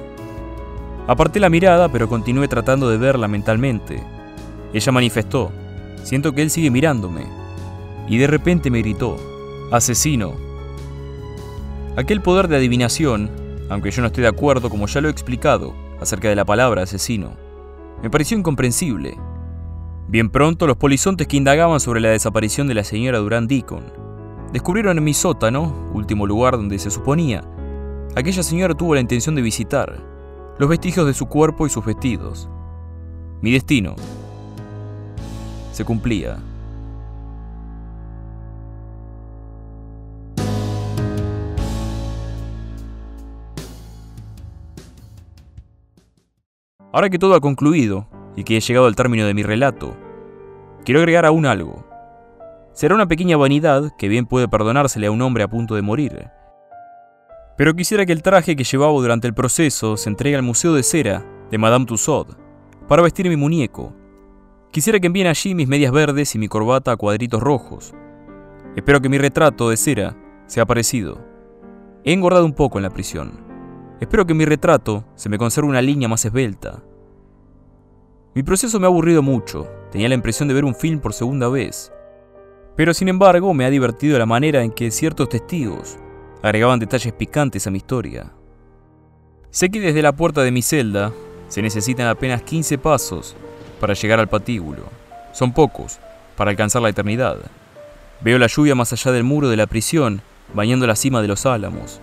Aparté 1.06 1.38
la 1.38 1.48
mirada, 1.48 1.88
pero 1.88 2.08
continué 2.08 2.48
tratando 2.48 2.90
de 2.90 2.96
verla 2.96 3.28
mentalmente. 3.28 4.02
Ella 4.72 4.90
manifestó, 4.90 5.52
siento 6.02 6.32
que 6.32 6.42
él 6.42 6.50
sigue 6.50 6.68
mirándome. 6.68 7.26
Y 8.08 8.18
de 8.18 8.26
repente 8.26 8.72
me 8.72 8.80
gritó, 8.80 9.18
Asesino. 9.70 10.34
Aquel 11.96 12.22
poder 12.22 12.48
de 12.48 12.56
adivinación, 12.56 13.30
aunque 13.68 13.92
yo 13.92 14.00
no 14.02 14.08
esté 14.08 14.20
de 14.20 14.26
acuerdo 14.26 14.68
como 14.68 14.88
ya 14.88 15.00
lo 15.00 15.06
he 15.06 15.12
explicado 15.12 15.76
acerca 16.00 16.28
de 16.28 16.34
la 16.34 16.44
palabra 16.44 16.82
asesino, 16.82 17.36
me 18.02 18.10
pareció 18.10 18.36
incomprensible. 18.36 19.16
Bien 20.08 20.28
pronto 20.28 20.66
los 20.66 20.76
polizontes 20.76 21.28
que 21.28 21.36
indagaban 21.36 21.78
sobre 21.78 22.00
la 22.00 22.08
desaparición 22.08 22.66
de 22.66 22.74
la 22.74 22.82
señora 22.82 23.18
Durán 23.18 23.46
Deacon 23.46 23.92
descubrieron 24.52 24.98
en 24.98 25.04
mi 25.04 25.14
sótano, 25.14 25.88
último 25.94 26.26
lugar 26.26 26.56
donde 26.56 26.80
se 26.80 26.90
suponía, 26.90 27.44
aquella 28.16 28.42
señora 28.42 28.74
tuvo 28.74 28.94
la 28.94 29.00
intención 29.00 29.34
de 29.34 29.42
visitar, 29.42 30.00
los 30.58 30.68
vestigios 30.68 31.06
de 31.06 31.14
su 31.14 31.26
cuerpo 31.26 31.66
y 31.66 31.70
sus 31.70 31.84
vestidos. 31.84 32.48
Mi 33.40 33.52
destino 33.52 33.96
se 35.72 35.84
cumplía. 35.84 36.38
Ahora 46.92 47.08
que 47.08 47.20
todo 47.20 47.36
ha 47.36 47.40
concluido 47.40 48.08
y 48.34 48.42
que 48.42 48.56
he 48.56 48.60
llegado 48.60 48.86
al 48.86 48.96
término 48.96 49.24
de 49.24 49.32
mi 49.32 49.44
relato, 49.44 49.96
quiero 50.84 51.00
agregar 51.00 51.24
aún 51.24 51.46
algo. 51.46 51.86
Será 52.72 52.96
una 52.96 53.06
pequeña 53.06 53.36
vanidad 53.36 53.92
que 53.96 54.08
bien 54.08 54.26
puede 54.26 54.48
perdonársele 54.48 55.06
a 55.06 55.12
un 55.12 55.22
hombre 55.22 55.44
a 55.44 55.48
punto 55.48 55.76
de 55.76 55.82
morir. 55.82 56.30
Pero 57.60 57.74
quisiera 57.74 58.06
que 58.06 58.12
el 58.12 58.22
traje 58.22 58.56
que 58.56 58.64
llevaba 58.64 58.94
durante 58.94 59.28
el 59.28 59.34
proceso 59.34 59.98
se 59.98 60.08
entregue 60.08 60.34
al 60.34 60.42
Museo 60.42 60.72
de 60.72 60.82
Cera 60.82 61.26
de 61.50 61.58
Madame 61.58 61.84
Tussaud 61.84 62.28
para 62.88 63.02
vestir 63.02 63.28
mi 63.28 63.36
muñeco. 63.36 63.92
Quisiera 64.70 64.98
que 64.98 65.08
envíen 65.08 65.26
allí 65.26 65.54
mis 65.54 65.68
medias 65.68 65.92
verdes 65.92 66.34
y 66.34 66.38
mi 66.38 66.48
corbata 66.48 66.92
a 66.92 66.96
cuadritos 66.96 67.42
rojos. 67.42 67.92
Espero 68.76 69.02
que 69.02 69.10
mi 69.10 69.18
retrato 69.18 69.68
de 69.68 69.76
cera 69.76 70.16
sea 70.46 70.64
parecido. 70.64 71.22
He 72.02 72.14
engordado 72.14 72.46
un 72.46 72.54
poco 72.54 72.78
en 72.78 72.82
la 72.84 72.88
prisión. 72.88 73.44
Espero 74.00 74.24
que 74.24 74.32
mi 74.32 74.46
retrato 74.46 75.04
se 75.14 75.28
me 75.28 75.36
conserve 75.36 75.68
una 75.68 75.82
línea 75.82 76.08
más 76.08 76.24
esbelta. 76.24 76.82
Mi 78.34 78.42
proceso 78.42 78.80
me 78.80 78.86
ha 78.86 78.88
aburrido 78.88 79.20
mucho, 79.20 79.68
tenía 79.92 80.08
la 80.08 80.14
impresión 80.14 80.48
de 80.48 80.54
ver 80.54 80.64
un 80.64 80.74
film 80.74 80.98
por 80.98 81.12
segunda 81.12 81.50
vez. 81.50 81.92
Pero 82.74 82.94
sin 82.94 83.08
embargo 83.08 83.52
me 83.52 83.66
ha 83.66 83.70
divertido 83.70 84.18
la 84.18 84.24
manera 84.24 84.64
en 84.64 84.72
que 84.72 84.90
ciertos 84.90 85.28
testigos 85.28 85.98
agregaban 86.42 86.78
detalles 86.78 87.12
picantes 87.12 87.66
a 87.66 87.70
mi 87.70 87.78
historia. 87.78 88.30
Sé 89.50 89.68
que 89.70 89.80
desde 89.80 90.02
la 90.02 90.12
puerta 90.12 90.42
de 90.42 90.50
mi 90.50 90.62
celda 90.62 91.12
se 91.48 91.62
necesitan 91.62 92.06
apenas 92.06 92.42
15 92.42 92.78
pasos 92.78 93.36
para 93.80 93.94
llegar 93.94 94.20
al 94.20 94.28
patíbulo. 94.28 94.84
Son 95.32 95.52
pocos 95.52 95.98
para 96.36 96.50
alcanzar 96.50 96.82
la 96.82 96.88
eternidad. 96.88 97.38
Veo 98.20 98.38
la 98.38 98.46
lluvia 98.46 98.74
más 98.74 98.92
allá 98.92 99.12
del 99.12 99.24
muro 99.24 99.48
de 99.48 99.56
la 99.56 99.66
prisión, 99.66 100.22
bañando 100.54 100.86
la 100.86 100.96
cima 100.96 101.22
de 101.22 101.28
los 101.28 101.46
álamos. 101.46 102.00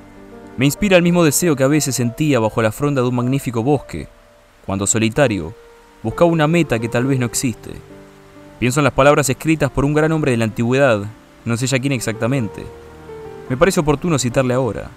Me 0.58 0.66
inspira 0.66 0.98
el 0.98 1.04
mismo 1.04 1.24
deseo 1.24 1.56
que 1.56 1.64
a 1.64 1.68
veces 1.68 1.96
sentía 1.96 2.40
bajo 2.40 2.62
la 2.62 2.72
fronda 2.72 3.02
de 3.02 3.08
un 3.08 3.16
magnífico 3.16 3.64
bosque, 3.64 4.08
cuando 4.66 4.88
solitario 4.88 5.54
buscaba 6.04 6.30
una 6.30 6.48
meta 6.48 6.80
que 6.80 6.90
tal 6.90 7.06
vez 7.06 7.20
no 7.20 7.26
existe. 7.26 7.72
Pienso 8.60 8.80
en 8.80 8.86
las 8.86 8.94
palabras 8.94 9.30
escritas 9.30 9.70
por 9.70 9.86
un 9.86 9.94
gran 9.94 10.12
hombre 10.12 10.32
de 10.32 10.38
la 10.38 10.46
antigüedad, 10.46 11.04
no 11.46 11.58
sé 11.58 11.68
ya 11.68 11.80
quién 11.80 11.94
exactamente. 11.94 12.66
Me 13.50 13.58
parece 13.58 13.80
oportuno 13.80 14.20
citarle 14.20 14.54
ahora. 14.54 14.90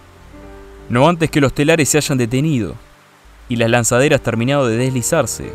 No 0.88 1.08
antes 1.08 1.30
que 1.30 1.40
los 1.40 1.54
telares 1.54 1.88
se 1.88 1.98
hayan 1.98 2.18
detenido 2.18 2.74
y 3.48 3.56
las 3.56 3.70
lanzaderas 3.70 4.20
terminado 4.20 4.66
de 4.66 4.76
deslizarse, 4.76 5.52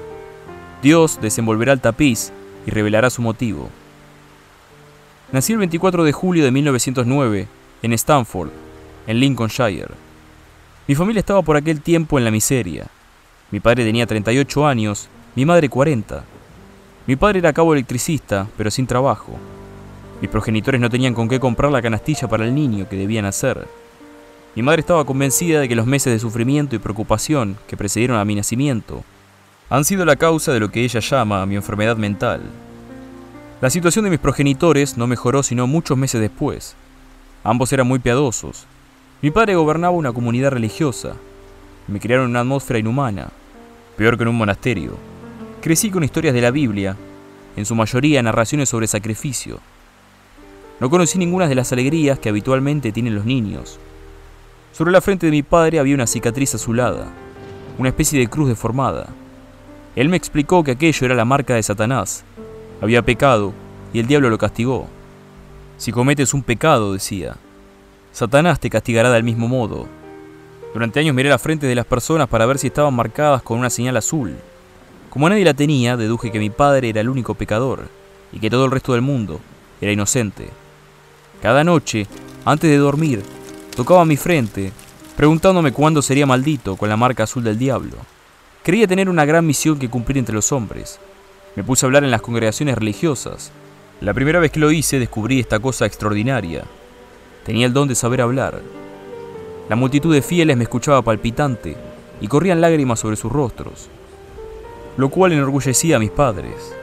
Dios 0.81 1.19
desenvolverá 1.21 1.73
el 1.73 1.81
tapiz 1.81 2.31
y 2.65 2.71
revelará 2.71 3.09
su 3.09 3.21
motivo. 3.21 3.69
Nací 5.31 5.53
el 5.53 5.59
24 5.59 6.03
de 6.03 6.11
julio 6.11 6.45
de 6.45 6.51
1909 6.51 7.47
en 7.81 7.93
Stanford, 7.93 8.49
en 9.07 9.19
Lincolnshire. 9.19 9.89
Mi 10.87 10.95
familia 10.95 11.19
estaba 11.19 11.41
por 11.41 11.57
aquel 11.57 11.81
tiempo 11.81 12.17
en 12.17 12.25
la 12.25 12.31
miseria. 12.31 12.87
Mi 13.51 13.59
padre 13.59 13.83
tenía 13.83 14.05
38 14.05 14.65
años, 14.65 15.09
mi 15.35 15.45
madre 15.45 15.67
40. 15.67 16.23
Mi 17.07 17.15
padre 17.15 17.39
era 17.39 17.53
cabo 17.53 17.73
electricista, 17.73 18.47
pero 18.57 18.71
sin 18.71 18.87
trabajo. 18.87 19.37
Mis 20.21 20.29
progenitores 20.29 20.79
no 20.81 20.89
tenían 20.89 21.13
con 21.13 21.27
qué 21.27 21.39
comprar 21.39 21.71
la 21.71 21.81
canastilla 21.81 22.27
para 22.27 22.45
el 22.45 22.55
niño 22.55 22.87
que 22.89 22.95
debían 22.95 23.25
hacer. 23.25 23.67
Mi 24.55 24.63
madre 24.63 24.79
estaba 24.79 25.05
convencida 25.05 25.59
de 25.59 25.67
que 25.67 25.75
los 25.75 25.85
meses 25.85 26.13
de 26.13 26.19
sufrimiento 26.19 26.75
y 26.75 26.79
preocupación 26.79 27.57
que 27.67 27.77
precedieron 27.77 28.17
a 28.17 28.25
mi 28.25 28.35
nacimiento 28.35 29.03
han 29.69 29.83
sido 29.83 30.05
la 30.05 30.15
causa 30.15 30.53
de 30.53 30.59
lo 30.59 30.69
que 30.69 30.83
ella 30.83 30.99
llama 30.99 31.45
mi 31.45 31.55
enfermedad 31.55 31.97
mental. 31.97 32.41
La 33.61 33.69
situación 33.69 34.05
de 34.05 34.11
mis 34.11 34.19
progenitores 34.19 34.97
no 34.97 35.07
mejoró 35.07 35.43
sino 35.43 35.67
muchos 35.67 35.97
meses 35.97 36.21
después. 36.21 36.75
Ambos 37.43 37.73
eran 37.73 37.87
muy 37.87 37.99
piadosos, 37.99 38.67
mi 39.25 39.31
padre 39.31 39.55
gobernaba 39.55 39.95
una 39.95 40.13
comunidad 40.13 40.51
religiosa. 40.51 41.15
Me 41.87 41.99
criaron 41.99 42.25
en 42.25 42.31
una 42.31 42.41
atmósfera 42.41 42.79
inhumana. 42.79 43.29
peor 43.97 44.17
que 44.17 44.23
en 44.23 44.29
un 44.29 44.37
monasterio. 44.37 44.97
Crecí 45.61 45.89
con 45.89 46.03
historias 46.03 46.35
de 46.35 46.41
la 46.41 46.51
Biblia, 46.51 46.95
en 47.55 47.65
su 47.65 47.73
mayoría 47.73 48.21
narraciones 48.21 48.69
sobre 48.69 48.85
sacrificio. 48.85 49.59
No 50.79 50.89
conocí 50.89 51.17
ninguna 51.17 51.47
de 51.47 51.55
las 51.55 51.71
alegrías 51.71 52.19
que 52.19 52.29
habitualmente 52.29 52.91
tienen 52.91 53.15
los 53.15 53.25
niños. 53.25 53.79
Sobre 54.73 54.91
la 54.91 54.99
frente 54.99 55.27
de 55.27 55.31
mi 55.31 55.41
padre 55.41 55.79
había 55.79 55.95
una 55.95 56.05
cicatriz 56.05 56.53
azulada, 56.55 57.07
una 57.77 57.89
especie 57.89 58.19
de 58.19 58.27
cruz 58.27 58.49
deformada. 58.49 59.07
Él 59.95 60.09
me 60.09 60.17
explicó 60.17 60.65
que 60.65 60.71
aquello 60.71 61.05
era 61.05 61.15
la 61.15 61.23
marca 61.23 61.55
de 61.55 61.63
Satanás. 61.63 62.25
Había 62.81 63.01
pecado 63.01 63.53
y 63.93 63.99
el 63.99 64.07
diablo 64.07 64.29
lo 64.29 64.37
castigó. 64.37 64.87
Si 65.77 65.93
cometes 65.93 66.33
un 66.33 66.43
pecado, 66.43 66.91
decía, 66.91 67.37
Satanás 68.11 68.59
te 68.59 68.69
castigará 68.69 69.09
del 69.11 69.23
mismo 69.23 69.47
modo. 69.47 69.87
Durante 70.73 70.99
años 70.99 71.15
miré 71.15 71.29
la 71.29 71.39
frente 71.39 71.67
de 71.67 71.75
las 71.75 71.85
personas 71.85 72.27
para 72.27 72.45
ver 72.45 72.57
si 72.57 72.67
estaban 72.67 72.93
marcadas 72.93 73.41
con 73.41 73.59
una 73.59 73.69
señal 73.69 73.95
azul. 73.95 74.35
Como 75.09 75.29
nadie 75.29 75.45
la 75.45 75.53
tenía, 75.53 75.95
deduje 75.95 76.31
que 76.31 76.39
mi 76.39 76.49
padre 76.49 76.89
era 76.89 76.99
el 76.99 77.07
único 77.07 77.33
pecador 77.35 77.87
y 78.33 78.39
que 78.39 78.49
todo 78.49 78.65
el 78.65 78.71
resto 78.71 78.91
del 78.91 79.01
mundo 79.01 79.39
era 79.79 79.93
inocente. 79.93 80.49
Cada 81.45 81.63
noche, 81.63 82.07
antes 82.43 82.67
de 82.67 82.77
dormir, 82.77 83.21
tocaba 83.75 84.03
mi 84.03 84.17
frente, 84.17 84.71
preguntándome 85.15 85.71
cuándo 85.71 86.01
sería 86.01 86.25
maldito 86.25 86.75
con 86.75 86.89
la 86.89 86.97
marca 86.97 87.21
azul 87.21 87.43
del 87.43 87.59
diablo. 87.59 87.97
Creía 88.63 88.87
tener 88.87 89.09
una 89.09 89.25
gran 89.25 89.45
misión 89.45 89.77
que 89.77 89.87
cumplir 89.87 90.17
entre 90.17 90.33
los 90.33 90.51
hombres. 90.51 90.99
Me 91.55 91.63
puse 91.63 91.85
a 91.85 91.87
hablar 91.87 92.03
en 92.03 92.09
las 92.09 92.23
congregaciones 92.23 92.75
religiosas. 92.75 93.51
La 94.01 94.11
primera 94.15 94.39
vez 94.39 94.51
que 94.51 94.59
lo 94.59 94.71
hice 94.71 94.97
descubrí 94.97 95.39
esta 95.39 95.59
cosa 95.59 95.85
extraordinaria. 95.85 96.63
Tenía 97.45 97.67
el 97.67 97.73
don 97.73 97.87
de 97.87 97.93
saber 97.93 98.21
hablar. 98.21 98.63
La 99.69 99.75
multitud 99.75 100.15
de 100.15 100.23
fieles 100.23 100.57
me 100.57 100.63
escuchaba 100.63 101.03
palpitante 101.03 101.77
y 102.21 102.27
corrían 102.27 102.59
lágrimas 102.59 103.01
sobre 103.01 103.17
sus 103.17 103.31
rostros, 103.31 103.87
lo 104.97 105.09
cual 105.09 105.33
enorgullecía 105.33 105.97
a 105.97 105.99
mis 105.99 106.09
padres. 106.09 106.73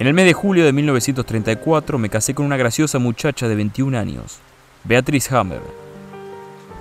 En 0.00 0.06
el 0.06 0.14
mes 0.14 0.24
de 0.24 0.32
julio 0.32 0.64
de 0.64 0.72
1934 0.72 1.98
me 1.98 2.08
casé 2.08 2.34
con 2.34 2.46
una 2.46 2.56
graciosa 2.56 2.98
muchacha 2.98 3.48
de 3.48 3.54
21 3.54 3.98
años, 3.98 4.38
Beatrice 4.82 5.36
Hammer. 5.36 5.60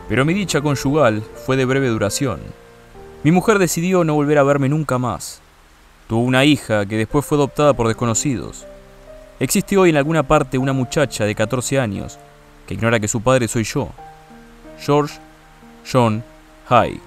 Pero 0.07 0.23
mi 0.23 0.33
dicha 0.33 0.61
conyugal 0.61 1.21
fue 1.45 1.57
de 1.57 1.65
breve 1.65 1.89
duración. 1.89 2.39
Mi 3.25 3.31
mujer 3.31 3.59
decidió 3.59 4.05
no 4.05 4.13
volver 4.13 4.37
a 4.37 4.43
verme 4.43 4.69
nunca 4.69 4.97
más. 4.97 5.41
Tuvo 6.07 6.21
una 6.21 6.45
hija 6.45 6.85
que 6.85 6.95
después 6.95 7.25
fue 7.25 7.37
adoptada 7.37 7.73
por 7.73 7.89
desconocidos. 7.89 8.65
Existe 9.41 9.77
hoy 9.77 9.89
en 9.89 9.97
alguna 9.97 10.23
parte 10.23 10.57
una 10.57 10.71
muchacha 10.71 11.25
de 11.25 11.35
14 11.35 11.77
años 11.77 12.17
que 12.69 12.75
ignora 12.75 13.01
que 13.01 13.09
su 13.09 13.19
padre 13.19 13.49
soy 13.49 13.65
yo. 13.65 13.89
George 14.79 15.19
John 15.91 16.23
Hay, 16.69 17.01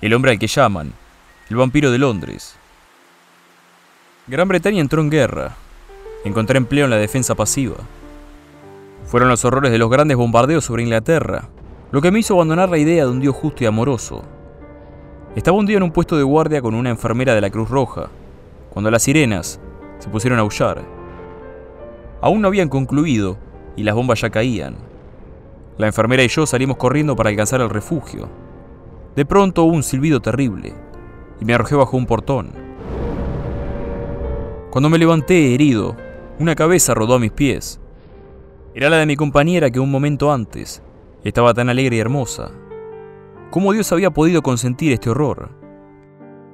el 0.00 0.12
hombre 0.12 0.32
al 0.32 0.40
que 0.40 0.48
llaman 0.48 0.92
el 1.48 1.54
vampiro 1.54 1.92
de 1.92 1.98
Londres. 1.98 2.57
Gran 4.30 4.46
Bretaña 4.46 4.82
entró 4.82 5.00
en 5.00 5.08
guerra. 5.08 5.56
Encontré 6.22 6.58
empleo 6.58 6.84
en 6.84 6.90
la 6.90 6.98
defensa 6.98 7.34
pasiva. 7.34 7.76
Fueron 9.06 9.30
los 9.30 9.42
horrores 9.46 9.72
de 9.72 9.78
los 9.78 9.88
grandes 9.88 10.18
bombardeos 10.18 10.66
sobre 10.66 10.82
Inglaterra, 10.82 11.48
lo 11.92 12.02
que 12.02 12.10
me 12.10 12.18
hizo 12.18 12.34
abandonar 12.34 12.68
la 12.68 12.76
idea 12.76 13.06
de 13.06 13.10
un 13.10 13.20
Dios 13.20 13.34
justo 13.34 13.64
y 13.64 13.66
amoroso. 13.66 14.22
Estaba 15.34 15.56
un 15.56 15.64
día 15.64 15.78
en 15.78 15.82
un 15.82 15.92
puesto 15.92 16.18
de 16.18 16.24
guardia 16.24 16.60
con 16.60 16.74
una 16.74 16.90
enfermera 16.90 17.34
de 17.34 17.40
la 17.40 17.48
Cruz 17.48 17.70
Roja, 17.70 18.10
cuando 18.68 18.90
las 18.90 19.02
sirenas 19.02 19.60
se 19.98 20.10
pusieron 20.10 20.38
a 20.38 20.42
aullar. 20.42 20.84
Aún 22.20 22.42
no 22.42 22.48
habían 22.48 22.68
concluido 22.68 23.38
y 23.76 23.82
las 23.82 23.94
bombas 23.94 24.20
ya 24.20 24.28
caían. 24.28 24.76
La 25.78 25.86
enfermera 25.86 26.22
y 26.22 26.28
yo 26.28 26.44
salimos 26.44 26.76
corriendo 26.76 27.16
para 27.16 27.30
alcanzar 27.30 27.62
el 27.62 27.70
refugio. 27.70 28.28
De 29.16 29.24
pronto 29.24 29.62
hubo 29.62 29.74
un 29.74 29.82
silbido 29.82 30.20
terrible 30.20 30.74
y 31.40 31.46
me 31.46 31.54
arrojé 31.54 31.76
bajo 31.76 31.96
un 31.96 32.04
portón. 32.04 32.67
Cuando 34.70 34.88
me 34.88 34.98
levanté 34.98 35.54
herido, 35.54 35.96
una 36.38 36.54
cabeza 36.54 36.94
rodó 36.94 37.14
a 37.14 37.18
mis 37.18 37.32
pies. 37.32 37.80
Era 38.74 38.90
la 38.90 38.98
de 38.98 39.06
mi 39.06 39.16
compañera 39.16 39.70
que 39.70 39.80
un 39.80 39.90
momento 39.90 40.32
antes 40.32 40.82
estaba 41.24 41.54
tan 41.54 41.68
alegre 41.68 41.96
y 41.96 42.00
hermosa. 42.00 42.50
¿Cómo 43.50 43.72
Dios 43.72 43.90
había 43.92 44.10
podido 44.10 44.42
consentir 44.42 44.92
este 44.92 45.10
horror? 45.10 45.50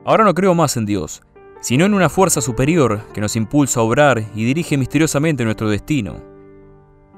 Ahora 0.04 0.24
no 0.24 0.34
creo 0.34 0.54
más 0.54 0.76
en 0.76 0.86
Dios, 0.86 1.22
sino 1.60 1.84
en 1.84 1.94
una 1.94 2.08
fuerza 2.08 2.40
superior 2.40 3.02
que 3.12 3.20
nos 3.20 3.36
impulsa 3.36 3.80
a 3.80 3.82
obrar 3.82 4.24
y 4.34 4.44
dirige 4.44 4.76
misteriosamente 4.76 5.44
nuestro 5.44 5.68
destino, 5.68 6.22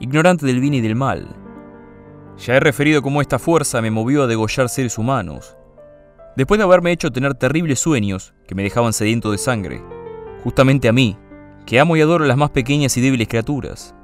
ignorante 0.01 0.47
del 0.47 0.61
bien 0.61 0.75
y 0.75 0.81
del 0.81 0.97
mal 0.97 1.29
ya 2.39 2.57
he 2.57 2.61
referido 2.61 3.03
cómo 3.03 3.21
esta 3.21 3.39
fuerza 3.39 3.81
me 3.81 3.91
movió 3.91 4.23
a 4.23 4.27
degollar 4.27 4.69
seres 4.69 4.99
humanos, 4.99 5.57
después 6.37 6.59
de 6.59 6.65
haberme 6.65 6.93
hecho 6.93 7.11
tener 7.11 7.35
terribles 7.35 7.81
sueños 7.81 8.35
que 8.47 8.55
me 8.55 8.63
dejaban 8.63 8.93
sediento 8.93 9.33
de 9.33 9.39
sangre, 9.39 9.83
justamente 10.43 10.89
a 10.89 10.93
mí, 10.93 11.17
que 11.67 11.81
amo 11.81 11.97
y 11.97 12.01
adoro 12.01 12.25
las 12.25 12.37
más 12.37 12.51
pequeñas 12.51 12.97
y 12.97 13.01
débiles 13.01 13.29
criaturas. 13.29 13.95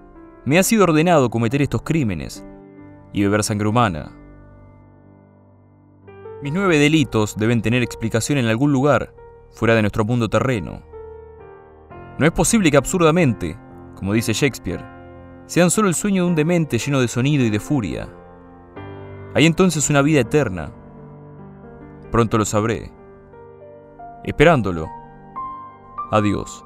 Me 0.44 0.58
ha 0.58 0.62
sido 0.62 0.84
ordenado 0.84 1.30
cometer 1.30 1.62
estos 1.62 1.82
crímenes 1.82 2.44
y 3.12 3.22
beber 3.22 3.44
sangre 3.44 3.68
humana. 3.68 4.12
Mis 6.42 6.52
nueve 6.52 6.78
delitos 6.78 7.36
deben 7.36 7.62
tener 7.62 7.82
explicación 7.82 8.38
en 8.38 8.46
algún 8.46 8.72
lugar 8.72 9.14
fuera 9.52 9.76
de 9.76 9.82
nuestro 9.82 10.04
mundo 10.04 10.28
terreno. 10.28 10.82
No 12.18 12.26
es 12.26 12.32
posible 12.32 12.70
que 12.70 12.76
absurdamente, 12.76 13.56
como 13.94 14.12
dice 14.12 14.32
Shakespeare, 14.32 14.84
sean 15.46 15.70
solo 15.70 15.88
el 15.88 15.94
sueño 15.94 16.24
de 16.24 16.30
un 16.30 16.34
demente 16.34 16.78
lleno 16.78 17.00
de 17.00 17.08
sonido 17.08 17.44
y 17.44 17.50
de 17.50 17.60
furia. 17.60 18.08
Hay 19.34 19.46
entonces 19.46 19.88
una 19.88 20.02
vida 20.02 20.20
eterna. 20.20 20.72
Pronto 22.10 22.38
lo 22.38 22.44
sabré. 22.44 22.92
Esperándolo. 24.24 24.88
Adiós. 26.12 26.62